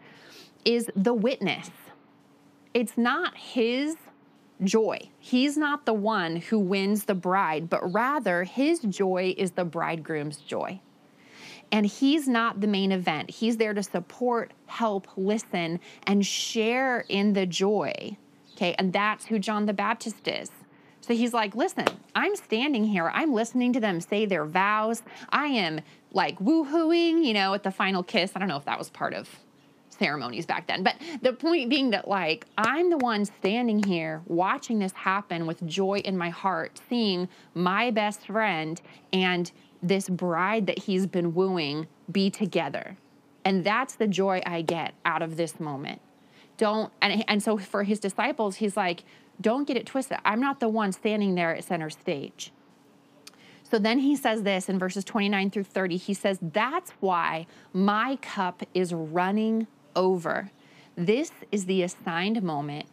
is 0.66 0.90
the 0.96 1.14
witness 1.14 1.70
it's 2.76 2.98
not 2.98 3.38
his 3.38 3.96
joy. 4.62 5.10
He's 5.18 5.56
not 5.56 5.86
the 5.86 5.94
one 5.94 6.36
who 6.36 6.60
wins 6.60 7.06
the 7.06 7.16
bride, 7.16 7.70
but 7.70 7.94
rather 7.94 8.44
his 8.44 8.82
joy 8.82 9.34
is 9.38 9.52
the 9.52 9.64
bridegroom's 9.64 10.38
joy. 10.38 10.82
And 11.72 11.86
he's 11.86 12.28
not 12.28 12.60
the 12.60 12.68
main 12.68 12.92
event. 12.92 13.32
He's 13.32 13.58
there 13.58 13.74
to 13.74 13.82
support, 13.82 14.52
help, 14.66 15.08
listen, 15.16 15.80
and 16.06 16.26
share 16.26 17.06
in 17.08 17.32
the 17.32 17.46
joy. 17.46 18.18
Okay, 18.56 18.76
and 18.78 18.92
that's 18.92 19.26
who 19.26 19.40
John 19.40 19.66
the 19.66 19.74
Baptist 19.74 20.28
is. 20.28 20.52
So 21.00 21.14
he's 21.14 21.34
like, 21.34 21.56
listen, 21.56 21.86
I'm 22.14 22.36
standing 22.36 22.84
here. 22.84 23.10
I'm 23.14 23.34
listening 23.34 23.72
to 23.74 23.80
them 23.80 24.02
say 24.02 24.26
their 24.26 24.46
vows. 24.46 25.02
I 25.30 25.46
am 25.46 25.80
like 26.12 26.40
woohooing, 26.40 27.24
you 27.24 27.34
know, 27.34 27.54
at 27.54 27.64
the 27.64 27.72
final 27.72 28.04
kiss. 28.04 28.34
I 28.36 28.40
don't 28.40 28.50
know 28.50 28.58
if 28.58 28.66
that 28.66 28.78
was 28.78 28.90
part 28.90 29.14
of 29.14 29.30
ceremonies 29.98 30.46
back 30.46 30.68
then. 30.68 30.84
But 30.84 30.96
the 31.22 31.34
point 31.34 31.70
being 31.70 31.92
that, 31.92 32.08
like, 32.08 32.46
I'm 32.58 32.90
the 32.90 32.98
one 32.98 33.26
standing 33.26 33.84
here 33.84 34.22
watching 34.26 34.80
this 34.80 34.94
happen 34.94 35.46
with 35.48 35.66
joy 35.66 36.00
in 36.00 36.18
my 36.18 36.30
heart, 36.30 36.80
seeing 36.90 37.30
my 37.54 37.92
best 37.92 38.28
friend 38.28 38.82
and 39.14 39.52
this 39.82 40.10
bride 40.10 40.68
that 40.68 40.80
he's 40.80 41.06
been 41.08 41.34
wooing 41.34 41.88
be 42.12 42.30
together. 42.30 42.98
And 43.44 43.64
that's 43.64 43.96
the 43.96 44.08
joy 44.08 44.42
I 44.46 44.62
get 44.62 44.94
out 45.06 45.22
of 45.22 45.38
this 45.38 45.60
moment. 45.60 46.02
Don't, 46.58 46.92
and, 47.02 47.24
and 47.28 47.44
so 47.44 47.58
for 47.58 47.84
his 47.84 48.00
disciples, 48.00 48.58
he's 48.58 48.76
like, 48.76 49.04
don't 49.40 49.68
get 49.68 49.78
it 49.78 49.86
twisted. 49.86 50.18
I'm 50.26 50.40
not 50.40 50.60
the 50.60 50.70
one 50.70 50.92
standing 50.92 51.36
there 51.36 51.56
at 51.56 51.64
center 51.64 51.90
stage. 51.90 52.52
So 53.64 53.80
then 53.80 54.00
he 54.00 54.16
says 54.16 54.44
this 54.44 54.70
in 54.70 54.80
verses 54.80 55.04
29 55.04 55.50
through 55.50 55.64
30. 55.64 55.98
He 55.98 56.14
says, 56.14 56.38
That's 56.42 56.92
why 57.00 57.48
my 57.74 58.18
cup 58.22 58.64
is 58.74 58.94
running 58.94 59.68
over. 59.96 60.52
This 60.96 61.32
is 61.52 61.66
the 61.66 61.84
assigned 61.84 62.42
moment 62.42 62.88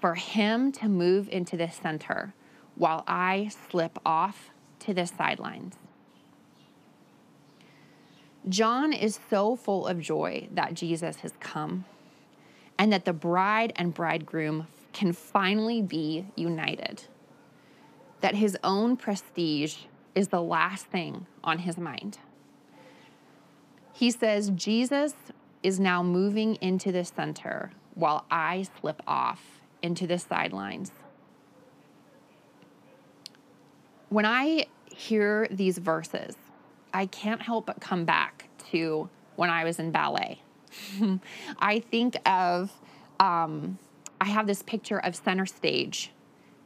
for 0.00 0.14
him 0.14 0.72
to 0.72 0.88
move 0.88 1.28
into 1.28 1.56
the 1.56 1.70
center 1.70 2.34
while 2.74 3.02
I 3.06 3.50
slip 3.70 3.98
off 4.04 4.50
to 4.80 4.94
the 4.94 5.06
sidelines. 5.06 5.76
John 8.48 8.92
is 8.92 9.18
so 9.28 9.56
full 9.56 9.86
of 9.86 10.00
joy 10.00 10.48
that 10.52 10.74
Jesus 10.74 11.16
has 11.16 11.32
come 11.40 11.84
and 12.78 12.92
that 12.92 13.04
the 13.04 13.12
bride 13.12 13.72
and 13.76 13.92
bridegroom 13.92 14.68
can 14.92 15.12
finally 15.12 15.82
be 15.82 16.26
united. 16.36 17.04
That 18.20 18.36
his 18.36 18.56
own 18.62 18.96
prestige 18.96 19.78
is 20.14 20.28
the 20.28 20.42
last 20.42 20.86
thing 20.86 21.26
on 21.42 21.58
his 21.60 21.76
mind. 21.76 22.18
He 23.92 24.10
says, 24.10 24.50
Jesus 24.50 25.14
is 25.66 25.80
now 25.80 26.00
moving 26.00 26.54
into 26.60 26.92
the 26.92 27.04
center 27.04 27.72
while 27.94 28.24
I 28.30 28.68
slip 28.80 29.02
off 29.04 29.42
into 29.82 30.06
the 30.06 30.16
sidelines. 30.16 30.92
When 34.08 34.24
I 34.24 34.66
hear 34.88 35.48
these 35.50 35.78
verses, 35.78 36.36
I 36.94 37.06
can't 37.06 37.42
help 37.42 37.66
but 37.66 37.80
come 37.80 38.04
back 38.04 38.48
to 38.70 39.10
when 39.34 39.50
I 39.50 39.64
was 39.64 39.80
in 39.80 39.90
ballet. 39.90 40.40
I 41.58 41.80
think 41.80 42.16
of, 42.24 42.72
um, 43.18 43.76
I 44.20 44.26
have 44.26 44.46
this 44.46 44.62
picture 44.62 45.00
of 45.00 45.16
center 45.16 45.46
stage 45.46 46.12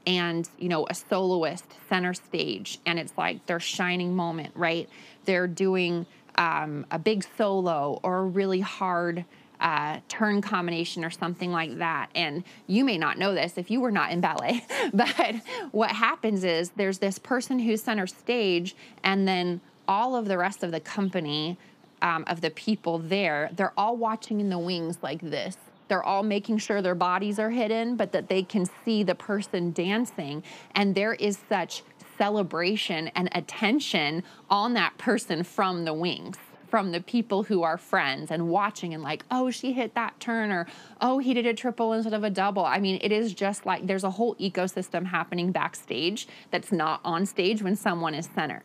and, 0.06 0.46
you 0.58 0.68
know, 0.68 0.86
a 0.90 0.94
soloist 0.94 1.72
center 1.88 2.12
stage, 2.12 2.80
and 2.84 2.98
it's 2.98 3.16
like 3.16 3.46
their 3.46 3.60
shining 3.60 4.14
moment, 4.14 4.52
right? 4.54 4.90
They're 5.24 5.46
doing 5.46 6.04
um, 6.40 6.86
a 6.90 6.98
big 6.98 7.24
solo 7.36 8.00
or 8.02 8.20
a 8.20 8.24
really 8.24 8.60
hard 8.60 9.26
uh, 9.60 9.98
turn 10.08 10.40
combination 10.40 11.04
or 11.04 11.10
something 11.10 11.52
like 11.52 11.76
that. 11.78 12.08
And 12.14 12.44
you 12.66 12.82
may 12.82 12.96
not 12.96 13.18
know 13.18 13.34
this 13.34 13.58
if 13.58 13.70
you 13.70 13.82
were 13.82 13.90
not 13.90 14.10
in 14.10 14.22
ballet, 14.22 14.64
but 14.94 15.36
what 15.70 15.90
happens 15.90 16.42
is 16.42 16.70
there's 16.70 16.98
this 16.98 17.18
person 17.18 17.58
who's 17.58 17.82
center 17.82 18.06
stage, 18.06 18.74
and 19.04 19.28
then 19.28 19.60
all 19.86 20.16
of 20.16 20.26
the 20.26 20.38
rest 20.38 20.62
of 20.62 20.72
the 20.72 20.80
company, 20.80 21.58
um, 22.00 22.24
of 22.26 22.40
the 22.40 22.50
people 22.50 22.98
there, 22.98 23.50
they're 23.52 23.74
all 23.76 23.98
watching 23.98 24.40
in 24.40 24.48
the 24.48 24.58
wings 24.58 24.96
like 25.02 25.20
this. 25.20 25.58
They're 25.88 26.02
all 26.02 26.22
making 26.22 26.58
sure 26.58 26.80
their 26.80 26.94
bodies 26.94 27.38
are 27.38 27.50
hidden, 27.50 27.96
but 27.96 28.12
that 28.12 28.28
they 28.28 28.42
can 28.42 28.64
see 28.84 29.02
the 29.02 29.14
person 29.14 29.72
dancing. 29.72 30.42
And 30.74 30.94
there 30.94 31.12
is 31.12 31.38
such 31.50 31.82
celebration 32.20 33.08
and 33.14 33.30
attention 33.32 34.22
on 34.50 34.74
that 34.74 34.98
person 34.98 35.42
from 35.42 35.86
the 35.86 35.94
wings 35.94 36.36
from 36.68 36.92
the 36.92 37.00
people 37.00 37.42
who 37.42 37.62
are 37.62 37.76
friends 37.76 38.30
and 38.30 38.48
watching 38.48 38.94
and 38.94 39.02
like, 39.02 39.24
oh, 39.30 39.50
she 39.50 39.72
hit 39.72 39.94
that 39.94 40.20
turn 40.20 40.52
or 40.52 40.66
oh, 41.00 41.18
he 41.18 41.34
did 41.34 41.44
a 41.44 41.52
triple 41.52 41.92
instead 41.92 42.12
of 42.12 42.22
a 42.22 42.30
double. 42.30 42.64
I 42.64 42.78
mean, 42.78 43.00
it 43.02 43.10
is 43.10 43.34
just 43.34 43.66
like 43.66 43.86
there's 43.86 44.04
a 44.04 44.10
whole 44.10 44.36
ecosystem 44.36 45.06
happening 45.06 45.50
backstage 45.50 46.28
that's 46.50 46.70
not 46.70 47.00
on 47.04 47.26
stage 47.26 47.60
when 47.62 47.74
someone 47.74 48.14
is 48.14 48.28
center. 48.32 48.62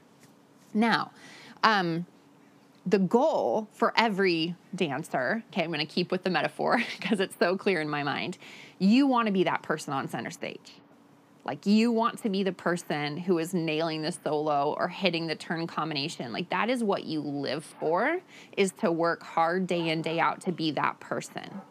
Now, 0.71 1.11
um, 1.63 2.05
the 2.85 2.99
goal 2.99 3.69
for 3.71 3.91
every 3.97 4.55
dancer, 4.75 5.43
okay, 5.47 5.63
I'm 5.63 5.71
gonna 5.71 5.87
keep 5.87 6.11
with 6.11 6.23
the 6.23 6.29
metaphor 6.29 6.83
because 6.99 7.19
it's 7.19 7.35
so 7.39 7.57
clear 7.57 7.81
in 7.81 7.89
my 7.89 8.03
mind. 8.03 8.37
You 8.77 9.07
wanna 9.07 9.31
be 9.31 9.45
that 9.45 9.63
person 9.63 9.93
on 9.93 10.07
center 10.09 10.29
stage. 10.29 10.73
Like 11.45 11.65
you 11.67 11.91
want 11.91 12.21
to 12.23 12.29
be 12.29 12.41
the 12.41 12.51
person 12.51 13.17
who 13.17 13.37
is 13.37 13.53
nailing 13.53 14.01
the 14.01 14.11
solo 14.11 14.75
or 14.77 14.87
hitting 14.87 15.27
the 15.27 15.35
turn 15.35 15.67
combination. 15.67 16.33
Like 16.33 16.49
that 16.49 16.69
is 16.69 16.83
what 16.83 17.03
you 17.03 17.21
live 17.21 17.63
for 17.63 18.19
is 18.57 18.71
to 18.79 18.91
work 18.91 19.21
hard 19.21 19.67
day 19.67 19.89
in 19.89 20.01
day 20.01 20.19
out 20.19 20.41
to 20.41 20.51
be 20.51 20.71
that 20.71 20.99
person. 20.99 21.61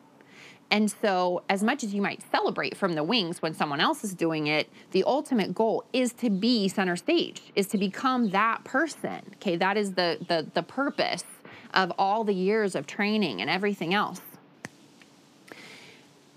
And 0.70 0.90
so, 0.90 1.42
as 1.48 1.62
much 1.62 1.84
as 1.84 1.94
you 1.94 2.00
might 2.00 2.22
celebrate 2.32 2.76
from 2.76 2.94
the 2.94 3.04
wings 3.04 3.42
when 3.42 3.54
someone 3.54 3.80
else 3.80 4.02
is 4.02 4.14
doing 4.14 4.46
it, 4.46 4.68
the 4.92 5.04
ultimate 5.04 5.54
goal 5.54 5.84
is 5.92 6.12
to 6.14 6.30
be 6.30 6.68
center 6.68 6.96
stage, 6.96 7.42
is 7.54 7.66
to 7.68 7.78
become 7.78 8.30
that 8.30 8.64
person. 8.64 9.20
Okay, 9.34 9.56
that 9.56 9.76
is 9.76 9.92
the 9.92 10.18
the 10.26 10.46
the 10.54 10.62
purpose 10.62 11.24
of 11.74 11.92
all 11.98 12.24
the 12.24 12.34
years 12.34 12.74
of 12.74 12.86
training 12.86 13.40
and 13.40 13.50
everything 13.50 13.92
else. 13.92 14.22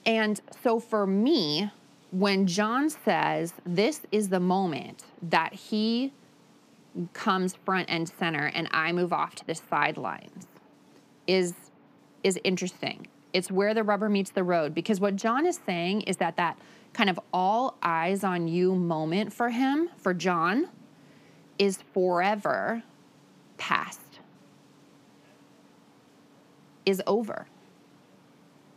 And 0.05 0.39
so 0.61 0.79
for 0.79 1.07
me, 1.07 1.71
when 2.11 2.47
John 2.47 2.89
says 2.89 3.53
this 3.65 4.01
is 4.11 4.29
the 4.29 4.39
moment 4.39 5.03
that 5.21 5.53
he 5.53 6.13
comes 7.13 7.55
front 7.65 7.89
and 7.89 8.07
center 8.07 8.47
and 8.47 8.67
I 8.71 8.91
move 8.91 9.13
off 9.13 9.35
to 9.35 9.45
the 9.45 9.55
sidelines 9.55 10.47
is 11.27 11.53
is 12.23 12.39
interesting. 12.43 13.07
It's 13.33 13.51
where 13.51 13.73
the 13.73 13.83
rubber 13.83 14.09
meets 14.09 14.31
the 14.31 14.43
road 14.43 14.73
because 14.73 14.99
what 14.99 15.15
John 15.15 15.45
is 15.45 15.59
saying 15.65 16.01
is 16.01 16.17
that 16.17 16.37
that 16.37 16.57
kind 16.93 17.09
of 17.09 17.19
all 17.31 17.77
eyes 17.83 18.23
on 18.23 18.47
you 18.47 18.73
moment 18.73 19.31
for 19.31 19.49
him, 19.49 19.89
for 19.97 20.13
John, 20.13 20.69
is 21.59 21.77
forever 21.93 22.83
past. 23.57 24.01
Is 26.85 27.01
over. 27.05 27.47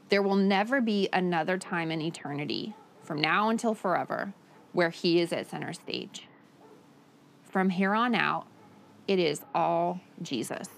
There 0.08 0.20
will 0.20 0.36
never 0.36 0.80
be 0.80 1.08
another 1.12 1.56
time 1.56 1.92
in 1.92 2.02
eternity 2.02 2.74
from 3.10 3.20
now 3.20 3.48
until 3.48 3.74
forever 3.74 4.32
where 4.72 4.90
he 4.90 5.18
is 5.18 5.32
at 5.32 5.50
center 5.50 5.72
stage. 5.72 6.28
From 7.42 7.70
here 7.70 7.92
on 7.92 8.14
out, 8.14 8.46
it 9.08 9.18
is 9.18 9.42
all 9.52 10.00
Jesus. 10.22 10.68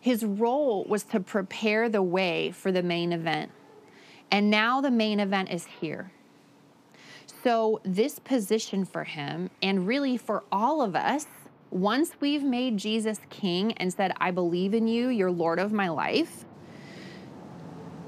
His 0.00 0.24
role 0.24 0.84
was 0.88 1.04
to 1.04 1.20
prepare 1.20 1.88
the 1.88 2.02
way 2.02 2.50
for 2.50 2.72
the 2.72 2.82
main 2.82 3.12
event. 3.12 3.52
And 4.32 4.50
now 4.50 4.80
the 4.80 4.90
main 4.90 5.20
event 5.20 5.52
is 5.52 5.64
here. 5.80 6.10
So, 7.44 7.80
this 7.84 8.18
position 8.18 8.84
for 8.84 9.04
him, 9.04 9.48
and 9.62 9.86
really 9.86 10.16
for 10.16 10.42
all 10.50 10.82
of 10.82 10.96
us, 10.96 11.26
once 11.70 12.16
we've 12.18 12.42
made 12.42 12.78
Jesus 12.78 13.20
king 13.30 13.74
and 13.74 13.92
said, 13.92 14.12
I 14.16 14.32
believe 14.32 14.74
in 14.74 14.88
you, 14.88 15.06
you're 15.06 15.30
Lord 15.30 15.60
of 15.60 15.70
my 15.70 15.88
life, 15.88 16.44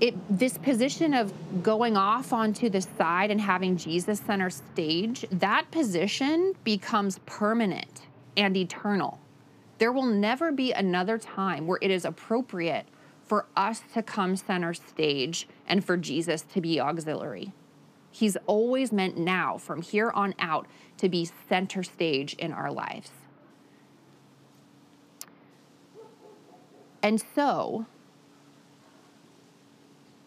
it, 0.03 0.17
this 0.37 0.59
position 0.59 1.15
of 1.15 1.33
going 1.63 1.97
off 1.97 2.33
onto 2.33 2.69
the 2.69 2.83
side 2.83 3.31
and 3.31 3.41
having 3.41 3.77
Jesus 3.77 4.19
center 4.19 4.51
stage, 4.51 5.25
that 5.31 5.71
position 5.71 6.55
becomes 6.65 7.21
permanent 7.21 8.03
and 8.37 8.57
eternal. 8.57 9.21
There 9.79 9.93
will 9.93 10.07
never 10.07 10.51
be 10.51 10.73
another 10.73 11.19
time 11.19 11.69
where 11.69 11.79
it 11.81 11.93
is 11.93 12.05
appropriate 12.05 12.87
for 13.25 13.47
us 13.57 13.81
to 13.95 14.03
come 14.03 14.35
center 14.35 14.75
stage 14.75 15.47
and 15.69 15.85
for 15.85 15.97
Jesus 15.97 16.43
to 16.53 16.61
be 16.61 16.81
auxiliary. 16.81 17.53
He's 18.11 18.37
always 18.49 18.91
meant 18.91 19.17
now, 19.17 19.57
from 19.57 19.83
here 19.83 20.11
on 20.11 20.35
out, 20.41 20.67
to 20.99 21.09
be 21.09 21.31
center 21.49 21.85
stage 21.85 22.35
in 22.35 22.53
our 22.53 22.73
lives. 22.73 23.13
And 27.05 27.23
so, 27.37 27.87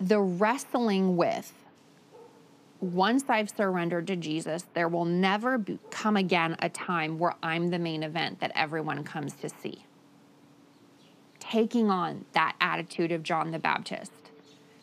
the 0.05 0.21
wrestling 0.21 1.17
with 1.17 1.51
once 2.79 3.23
I've 3.27 3.49
surrendered 3.49 4.05
to 4.07 4.15
Jesus, 4.15 4.65
there 4.75 4.87
will 4.87 5.05
never 5.05 5.57
be, 5.57 5.79
come 5.89 6.15
again 6.15 6.55
a 6.59 6.69
time 6.69 7.17
where 7.17 7.33
I'm 7.41 7.71
the 7.71 7.79
main 7.79 8.03
event 8.03 8.39
that 8.41 8.51
everyone 8.53 9.03
comes 9.03 9.33
to 9.37 9.49
see. 9.49 9.85
Taking 11.39 11.89
on 11.89 12.25
that 12.33 12.55
attitude 12.61 13.11
of 13.11 13.23
John 13.23 13.49
the 13.49 13.57
Baptist, 13.57 14.11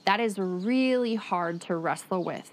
that 0.07 0.19
is 0.19 0.39
really 0.39 1.15
hard 1.15 1.61
to 1.63 1.77
wrestle 1.77 2.25
with 2.25 2.51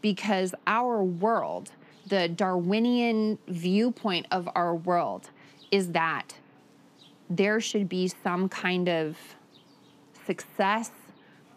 because 0.00 0.56
our 0.66 1.04
world, 1.04 1.70
the 2.08 2.28
Darwinian 2.28 3.38
viewpoint 3.46 4.26
of 4.32 4.48
our 4.56 4.74
world, 4.74 5.30
is 5.70 5.92
that 5.92 6.34
there 7.30 7.60
should 7.60 7.88
be 7.88 8.08
some 8.08 8.48
kind 8.48 8.88
of 8.88 9.16
success 10.26 10.90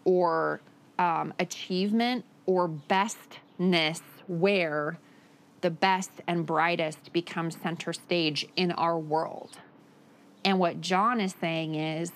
or 0.06 0.60
um, 0.98 1.34
achievement 1.38 2.24
or 2.46 2.68
bestness 2.68 4.00
where 4.28 4.98
the 5.60 5.70
best 5.70 6.10
and 6.26 6.46
brightest 6.46 7.12
become 7.12 7.50
center 7.50 7.92
stage 7.92 8.46
in 8.56 8.70
our 8.72 8.98
world. 8.98 9.58
And 10.44 10.58
what 10.60 10.80
John 10.80 11.20
is 11.20 11.34
saying 11.38 11.74
is 11.74 12.12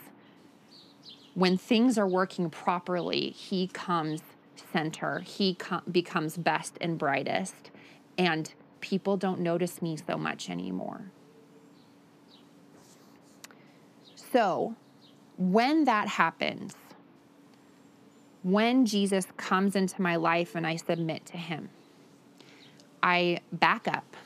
when 1.35 1.59
things 1.59 1.99
are 1.99 2.07
working 2.07 2.49
properly, 2.49 3.31
he 3.31 3.67
comes 3.67 4.23
center, 4.73 5.21
he 5.21 5.55
com- 5.55 5.83
becomes 5.91 6.37
best 6.37 6.79
and 6.81 6.97
brightest, 6.97 7.73
and 8.17 8.55
people 8.81 9.17
don't 9.17 9.41
notice 9.41 9.83
me 9.83 9.97
so 9.97 10.17
much 10.17 10.49
anymore. 10.49 11.11
So, 14.15 14.77
when 15.37 15.85
that 15.87 16.07
happens, 16.07 16.75
when 18.43 18.87
Jesus 18.87 19.27
comes 19.37 19.77
into 19.77 20.01
my 20.01 20.17
life 20.17 20.55
and 20.55 20.67
I 20.67 20.77
submit 20.77 21.27
to 21.27 21.37
him, 21.37 21.69
I 23.03 23.41
back 23.53 23.87
up. 23.87 24.17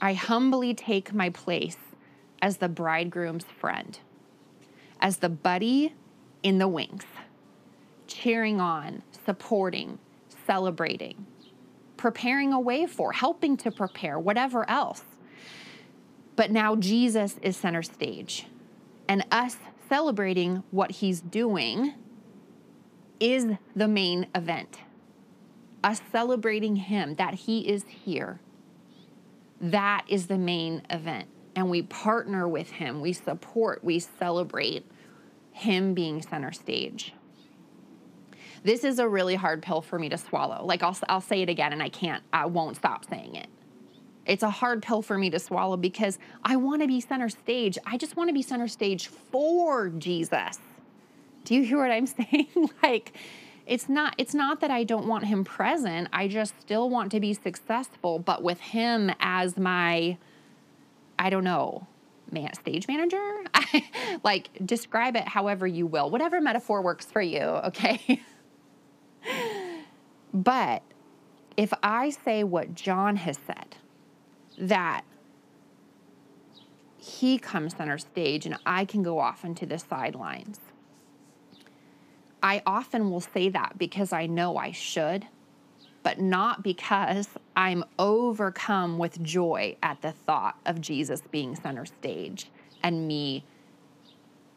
I 0.00 0.14
humbly 0.14 0.74
take 0.74 1.12
my 1.12 1.30
place 1.30 1.78
as 2.42 2.58
the 2.58 2.68
bridegroom's 2.68 3.44
friend, 3.44 3.98
as 5.00 5.18
the 5.18 5.28
buddy 5.28 5.94
in 6.42 6.58
the 6.58 6.68
wings, 6.68 7.04
cheering 8.06 8.60
on, 8.60 9.02
supporting, 9.24 9.98
celebrating, 10.46 11.26
preparing 11.96 12.52
a 12.52 12.60
way 12.60 12.86
for, 12.86 13.12
helping 13.12 13.56
to 13.56 13.70
prepare, 13.70 14.18
whatever 14.18 14.68
else. 14.68 15.02
But 16.36 16.50
now 16.50 16.76
Jesus 16.76 17.38
is 17.40 17.56
center 17.56 17.82
stage, 17.82 18.46
and 19.08 19.24
us 19.30 19.56
celebrating 19.88 20.62
what 20.70 20.90
he's 20.90 21.20
doing 21.20 21.94
is 23.20 23.46
the 23.74 23.88
main 23.88 24.26
event. 24.34 24.78
Us 25.82 26.00
celebrating 26.10 26.76
Him, 26.76 27.16
that 27.16 27.34
He 27.34 27.68
is 27.68 27.84
here. 27.84 28.40
That 29.60 30.04
is 30.08 30.26
the 30.26 30.38
main 30.38 30.82
event. 30.90 31.28
And 31.56 31.70
we 31.70 31.82
partner 31.82 32.48
with 32.48 32.70
Him, 32.70 33.00
we 33.00 33.12
support, 33.12 33.84
we 33.84 33.98
celebrate 33.98 34.84
Him 35.52 35.94
being 35.94 36.22
center 36.22 36.52
stage. 36.52 37.14
This 38.64 38.82
is 38.82 38.98
a 38.98 39.06
really 39.06 39.34
hard 39.34 39.62
pill 39.62 39.82
for 39.82 39.98
me 39.98 40.08
to 40.08 40.16
swallow. 40.16 40.64
Like, 40.64 40.82
I'll, 40.82 40.96
I'll 41.08 41.20
say 41.20 41.42
it 41.42 41.50
again 41.50 41.72
and 41.72 41.82
I 41.82 41.90
can't, 41.90 42.22
I 42.32 42.46
won't 42.46 42.76
stop 42.76 43.04
saying 43.08 43.34
it. 43.34 43.48
It's 44.26 44.42
a 44.42 44.48
hard 44.48 44.82
pill 44.82 45.02
for 45.02 45.18
me 45.18 45.28
to 45.30 45.38
swallow 45.38 45.76
because 45.76 46.18
I 46.42 46.56
want 46.56 46.80
to 46.80 46.88
be 46.88 47.00
center 47.00 47.28
stage. 47.28 47.76
I 47.84 47.98
just 47.98 48.16
want 48.16 48.30
to 48.30 48.34
be 48.34 48.40
center 48.40 48.68
stage 48.68 49.08
for 49.08 49.90
Jesus. 49.90 50.58
Do 51.44 51.54
you 51.54 51.62
hear 51.62 51.78
what 51.78 51.90
I'm 51.90 52.06
saying? 52.06 52.70
like 52.82 53.12
it's 53.66 53.88
not 53.88 54.14
it's 54.18 54.34
not 54.34 54.60
that 54.60 54.70
I 54.70 54.84
don't 54.84 55.06
want 55.06 55.24
him 55.24 55.44
present. 55.44 56.08
I 56.12 56.28
just 56.28 56.58
still 56.60 56.90
want 56.90 57.10
to 57.12 57.20
be 57.20 57.32
successful, 57.32 58.18
but 58.18 58.42
with 58.42 58.60
him 58.60 59.10
as 59.20 59.56
my 59.56 60.18
I 61.18 61.30
don't 61.30 61.44
know, 61.44 61.86
man, 62.30 62.52
stage 62.54 62.88
manager? 62.88 63.22
like 64.24 64.50
describe 64.64 65.16
it 65.16 65.28
however 65.28 65.66
you 65.66 65.86
will. 65.86 66.10
Whatever 66.10 66.40
metaphor 66.40 66.82
works 66.82 67.06
for 67.06 67.22
you, 67.22 67.40
okay? 67.40 68.20
but 70.34 70.82
if 71.56 71.72
I 71.82 72.10
say 72.10 72.44
what 72.44 72.74
John 72.74 73.16
has 73.16 73.38
said, 73.46 73.76
that 74.58 75.04
he 76.98 77.38
comes 77.38 77.76
center 77.76 77.98
stage 77.98 78.44
and 78.46 78.56
I 78.66 78.84
can 78.84 79.02
go 79.02 79.18
off 79.18 79.44
into 79.44 79.66
the 79.66 79.78
sidelines 79.78 80.58
I 82.44 82.60
often 82.66 83.10
will 83.10 83.22
say 83.22 83.48
that 83.48 83.78
because 83.78 84.12
I 84.12 84.26
know 84.26 84.58
I 84.58 84.70
should, 84.70 85.26
but 86.02 86.20
not 86.20 86.62
because 86.62 87.30
I'm 87.56 87.84
overcome 87.98 88.98
with 88.98 89.22
joy 89.22 89.76
at 89.82 90.02
the 90.02 90.12
thought 90.12 90.58
of 90.66 90.82
Jesus 90.82 91.22
being 91.30 91.56
center 91.56 91.86
stage 91.86 92.50
and 92.82 93.08
me, 93.08 93.44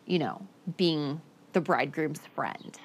you 0.06 0.20
know, 0.20 0.46
being 0.76 1.22
the 1.54 1.62
bridegroom's 1.62 2.20
friend. 2.36 2.78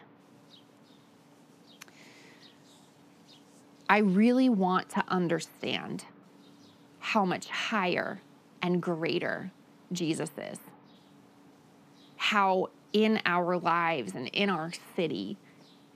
I 3.91 3.99
really 3.99 4.49
want 4.49 4.89
to 4.91 5.05
understand 5.09 6.05
how 7.01 7.25
much 7.25 7.49
higher 7.49 8.23
and 8.63 8.81
greater 8.81 9.51
Jesus 9.91 10.31
is. 10.39 10.61
How 12.17 12.71
in 12.93 13.21
our 13.25 13.57
lives 13.57 14.15
and 14.15 14.29
in 14.29 14.51
our 14.51 14.71
city, 14.97 15.37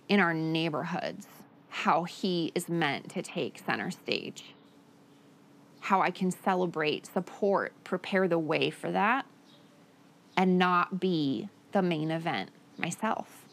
in 0.08 0.20
our 0.20 0.34
neighborhoods, 0.34 1.26
how 1.68 2.04
He 2.04 2.52
is 2.54 2.68
meant 2.68 3.10
to 3.10 3.22
take 3.22 3.62
center 3.64 3.90
stage. 3.90 4.54
How 5.80 6.00
I 6.00 6.10
can 6.10 6.30
celebrate, 6.30 7.06
support, 7.06 7.72
prepare 7.84 8.26
the 8.26 8.38
way 8.38 8.70
for 8.70 8.90
that, 8.90 9.26
and 10.36 10.58
not 10.58 10.98
be 10.98 11.48
the 11.72 11.82
main 11.82 12.10
event 12.10 12.50
myself. 12.76 13.44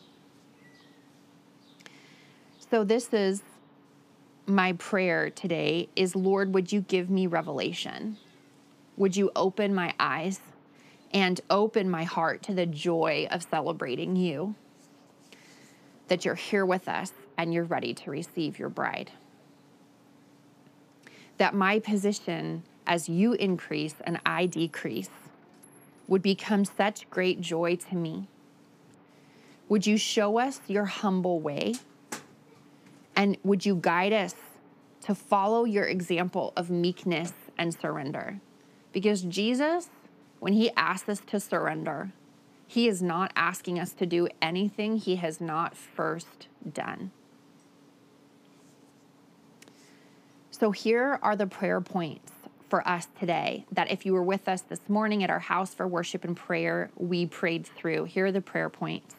So, 2.72 2.84
this 2.84 3.14
is 3.14 3.44
my 4.46 4.74
prayer 4.74 5.30
today 5.30 5.90
is 5.96 6.16
Lord, 6.16 6.54
would 6.54 6.72
you 6.72 6.82
give 6.82 7.10
me 7.10 7.28
revelation? 7.28 8.18
Would 8.98 9.16
you 9.16 9.32
open 9.36 9.74
my 9.74 9.94
eyes 10.00 10.40
and 11.14 11.40
open 11.50 11.90
my 11.90 12.04
heart 12.04 12.42
to 12.44 12.54
the 12.54 12.66
joy 12.66 13.28
of 13.30 13.44
celebrating 13.44 14.16
you. 14.16 14.56
That 16.08 16.26
you're 16.26 16.36
here 16.36 16.66
with 16.66 16.88
us 16.88 17.12
and 17.38 17.54
you're 17.54 17.64
ready 17.64 17.94
to 17.94 18.12
receive 18.12 18.58
your 18.58 18.70
bride. 18.70 19.12
That 21.38 21.54
my 21.54 21.80
position 21.80 22.64
as 22.86 23.08
you 23.08 23.34
increase 23.34 23.96
and 24.04 24.20
I 24.26 24.46
decrease 24.46 25.10
would 26.08 26.22
become 26.22 26.66
such 26.66 27.10
great 27.10 27.42
joy 27.42 27.76
to 27.76 27.96
me. 27.96 28.28
Would 29.70 29.88
you 29.88 29.98
show 29.98 30.40
us 30.40 30.60
your 30.68 30.86
humble 30.86 31.40
way? 31.40 31.76
And 33.16 33.38
would 33.44 33.66
you 33.66 33.76
guide 33.76 34.14
us 34.14 34.36
to 35.02 35.16
follow 35.16 35.64
your 35.64 35.86
example 35.86 36.54
of 36.58 36.70
meekness 36.70 37.34
and 37.58 37.74
surrender? 37.74 38.40
Because 38.92 39.22
Jesus 39.22 39.90
when 40.44 40.52
He 40.52 40.72
asks 40.76 41.08
us 41.08 41.22
to 41.28 41.40
surrender, 41.40 42.12
He 42.68 42.90
is 42.90 43.02
not 43.02 43.32
asking 43.34 43.80
us 43.80 43.94
to 43.94 44.06
do 44.06 44.28
anything 44.42 44.98
He 44.98 45.16
has 45.16 45.40
not 45.40 45.74
first 45.74 46.48
done. 46.70 47.12
So, 50.52 50.72
here 50.72 51.18
are 51.22 51.38
the 51.38 51.48
prayer 51.48 51.80
points 51.80 52.34
for 52.68 52.86
us 52.86 53.08
today 53.18 53.64
that 53.72 53.90
if 53.90 54.06
you 54.06 54.12
were 54.12 54.22
with 54.22 54.50
us 54.50 54.60
this 54.60 54.82
morning 54.90 55.24
at 55.24 55.30
our 55.30 55.40
house 55.40 55.74
for 55.74 55.88
worship 55.88 56.26
and 56.26 56.36
prayer, 56.36 56.90
we 56.98 57.26
prayed 57.26 57.66
through. 57.66 58.04
Here 58.04 58.26
are 58.26 58.32
the 58.34 58.42
prayer 58.42 58.70
points. 58.70 59.16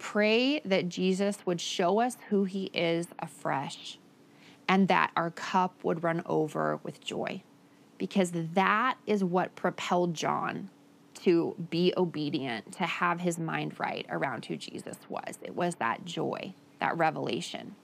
Pray 0.00 0.58
that 0.64 0.88
Jesus 0.88 1.46
would 1.46 1.60
show 1.60 2.00
us 2.00 2.16
who 2.30 2.42
he 2.42 2.64
is 2.74 3.06
afresh 3.20 3.96
and 4.66 4.88
that 4.88 5.12
our 5.14 5.30
cup 5.30 5.84
would 5.84 6.02
run 6.02 6.20
over 6.26 6.80
with 6.82 7.00
joy 7.00 7.44
because 8.02 8.32
that 8.32 8.96
is 9.06 9.22
what 9.22 9.54
propelled 9.54 10.12
John 10.12 10.68
to 11.14 11.54
be 11.70 11.94
obedient, 11.96 12.72
to 12.72 12.82
have 12.82 13.20
his 13.20 13.38
mind 13.38 13.78
right 13.78 14.04
around 14.10 14.44
who 14.44 14.56
Jesus 14.56 14.96
was. 15.08 15.38
It 15.40 15.54
was 15.54 15.76
that 15.76 16.04
joy, 16.04 16.52
that 16.80 16.98
revelation. 16.98 17.76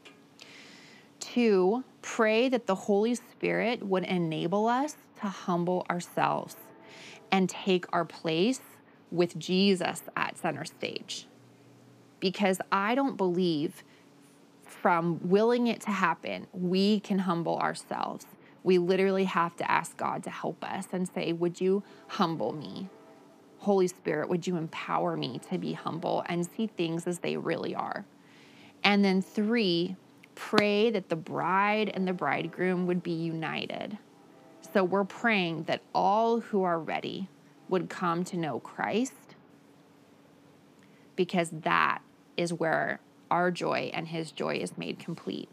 Two, 1.20 1.84
pray 2.02 2.48
that 2.48 2.66
the 2.66 2.74
Holy 2.74 3.14
Spirit 3.14 3.86
would 3.86 4.02
enable 4.02 4.66
us 4.66 4.96
to 5.20 5.28
humble 5.28 5.86
ourselves 5.88 6.56
and 7.30 7.48
take 7.48 7.84
our 7.92 8.04
place 8.04 8.60
with 9.12 9.38
Jesus 9.38 10.02
at 10.16 10.36
center 10.36 10.64
stage. 10.64 11.28
Because 12.18 12.58
I 12.72 12.96
don't 12.96 13.16
believe 13.16 13.84
from 14.64 15.20
willing 15.22 15.68
it 15.68 15.80
to 15.82 15.92
happen, 15.92 16.48
we 16.52 16.98
can 16.98 17.20
humble 17.20 17.58
ourselves. 17.58 18.26
We 18.68 18.76
literally 18.76 19.24
have 19.24 19.56
to 19.56 19.70
ask 19.70 19.96
God 19.96 20.22
to 20.24 20.30
help 20.30 20.62
us 20.62 20.88
and 20.92 21.08
say, 21.08 21.32
Would 21.32 21.58
you 21.58 21.82
humble 22.06 22.52
me? 22.52 22.90
Holy 23.60 23.88
Spirit, 23.88 24.28
would 24.28 24.46
you 24.46 24.58
empower 24.58 25.16
me 25.16 25.40
to 25.50 25.56
be 25.56 25.72
humble 25.72 26.22
and 26.26 26.46
see 26.46 26.66
things 26.66 27.06
as 27.06 27.20
they 27.20 27.38
really 27.38 27.74
are? 27.74 28.04
And 28.84 29.02
then 29.02 29.22
three, 29.22 29.96
pray 30.34 30.90
that 30.90 31.08
the 31.08 31.16
bride 31.16 31.90
and 31.94 32.06
the 32.06 32.12
bridegroom 32.12 32.86
would 32.86 33.02
be 33.02 33.12
united. 33.12 33.96
So 34.74 34.84
we're 34.84 35.04
praying 35.04 35.62
that 35.62 35.80
all 35.94 36.40
who 36.40 36.62
are 36.62 36.78
ready 36.78 37.30
would 37.70 37.88
come 37.88 38.22
to 38.24 38.36
know 38.36 38.60
Christ 38.60 39.34
because 41.16 41.48
that 41.50 42.02
is 42.36 42.52
where 42.52 43.00
our 43.30 43.50
joy 43.50 43.90
and 43.94 44.08
his 44.08 44.30
joy 44.30 44.56
is 44.56 44.76
made 44.76 44.98
complete. 44.98 45.48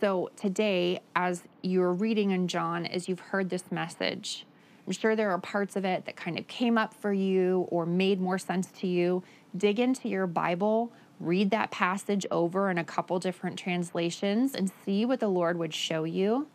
So 0.00 0.30
today, 0.34 1.02
as 1.14 1.42
you're 1.60 1.92
reading 1.92 2.30
in 2.30 2.48
John, 2.48 2.86
as 2.86 3.06
you've 3.06 3.20
heard 3.20 3.50
this 3.50 3.70
message, 3.70 4.46
I'm 4.86 4.94
sure 4.94 5.14
there 5.14 5.30
are 5.30 5.38
parts 5.38 5.76
of 5.76 5.84
it 5.84 6.06
that 6.06 6.16
kind 6.16 6.38
of 6.38 6.48
came 6.48 6.78
up 6.78 6.94
for 6.94 7.12
you 7.12 7.66
or 7.70 7.84
made 7.84 8.18
more 8.18 8.38
sense 8.38 8.70
to 8.78 8.86
you. 8.86 9.22
Dig 9.54 9.78
into 9.78 10.08
your 10.08 10.26
Bible, 10.26 10.90
read 11.20 11.50
that 11.50 11.70
passage 11.70 12.24
over 12.30 12.70
in 12.70 12.78
a 12.78 12.84
couple 12.84 13.18
different 13.18 13.58
translations, 13.58 14.54
and 14.54 14.72
see 14.86 15.04
what 15.04 15.20
the 15.20 15.28
Lord 15.28 15.58
would 15.58 15.74
show 15.74 16.04
you. 16.04 16.46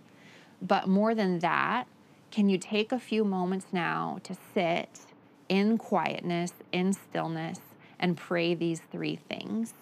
But 0.60 0.88
more 0.88 1.14
than 1.14 1.38
that, 1.40 1.86
can 2.32 2.50
you 2.50 2.58
take 2.58 2.92
a 2.92 3.00
few 3.00 3.24
moments 3.24 3.68
now 3.72 4.18
to 4.24 4.36
sit 4.56 5.02
in 5.50 5.78
quietness, 5.78 6.54
in 6.72 6.94
stillness, 6.94 7.60
and 8.00 8.18
pray 8.18 8.56
these 8.56 8.82
three 8.92 9.20
things? 9.30 9.76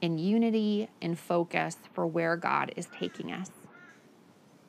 In 0.00 0.18
unity 0.18 0.88
and 1.02 1.18
focus 1.18 1.76
for 1.92 2.06
where 2.06 2.36
God 2.36 2.72
is 2.76 2.86
taking 2.98 3.32
us. 3.32 3.50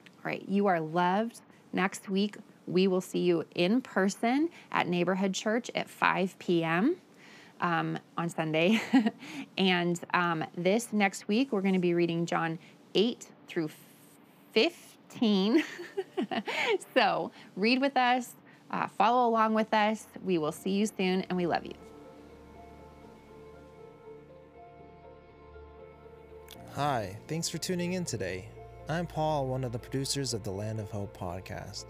All 0.06 0.24
right, 0.24 0.44
you 0.48 0.68
are 0.68 0.80
loved. 0.80 1.42
Next 1.72 2.10
week, 2.10 2.38
we 2.68 2.88
will 2.88 3.02
see 3.02 3.20
you 3.20 3.46
in 3.56 3.82
person 3.82 4.50
at 4.72 4.88
Neighborhood 4.88 5.34
Church 5.34 5.72
at 5.76 5.90
5 5.90 6.38
p.m. 6.40 6.98
Um, 7.62 7.98
on 8.18 8.30
Sunday. 8.30 8.82
and 9.58 10.00
um, 10.14 10.46
this 10.56 10.94
next 10.94 11.28
week, 11.28 11.52
we're 11.52 11.62
going 11.62 11.74
to 11.74 11.80
be 11.80 11.94
reading 11.94 12.26
John 12.26 12.60
8 12.96 13.28
through 13.48 13.70
15. 14.54 15.64
so 16.94 17.32
read 17.56 17.82
with 17.82 17.98
us, 17.98 18.36
uh, 18.72 18.88
follow 18.88 19.30
along 19.30 19.54
with 19.54 19.74
us. 19.74 20.06
We 20.24 20.38
will 20.38 20.52
see 20.52 20.72
you 20.72 20.86
soon, 20.86 21.24
and 21.30 21.38
we 21.38 21.48
love 21.48 21.66
you. 21.66 21.74
Hi, 26.80 27.16
thanks 27.28 27.50
for 27.50 27.58
tuning 27.58 27.92
in 27.92 28.06
today. 28.06 28.48
I'm 28.88 29.06
Paul, 29.06 29.48
one 29.48 29.66
of 29.66 29.74
the 29.74 29.80
producers 29.80 30.34
of 30.34 30.44
the 30.44 30.52
Land 30.52 30.80
of 30.80 30.90
Hope 30.90 31.18
podcast. 31.18 31.84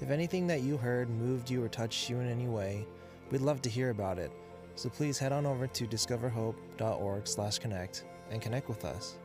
If 0.00 0.10
anything 0.10 0.48
that 0.48 0.62
you 0.62 0.76
heard 0.76 1.08
moved 1.08 1.48
you 1.48 1.62
or 1.62 1.68
touched 1.68 2.10
you 2.10 2.18
in 2.18 2.28
any 2.28 2.48
way, 2.48 2.84
we'd 3.30 3.40
love 3.40 3.62
to 3.62 3.70
hear 3.70 3.90
about 3.90 4.18
it. 4.18 4.32
So 4.74 4.88
please 4.88 5.16
head 5.16 5.30
on 5.30 5.46
over 5.46 5.68
to 5.68 5.86
discoverhope.org/connect 5.86 8.04
and 8.32 8.42
connect 8.42 8.68
with 8.68 8.84
us. 8.84 9.16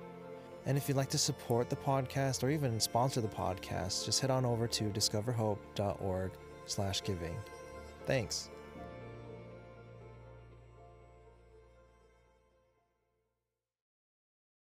And 0.68 0.78
if 0.78 0.88
you'd 0.88 0.98
like 0.98 1.10
to 1.10 1.18
support 1.18 1.72
the 1.72 1.78
podcast 1.78 2.44
or 2.44 2.52
even 2.52 2.80
sponsor 2.80 3.22
the 3.22 3.28
podcast, 3.28 4.06
just 4.06 4.20
head 4.20 4.30
on 4.30 4.46
over 4.46 4.68
to 4.68 4.84
discoverhope.org/giving. 4.84 7.36
Thanks. 8.06 8.52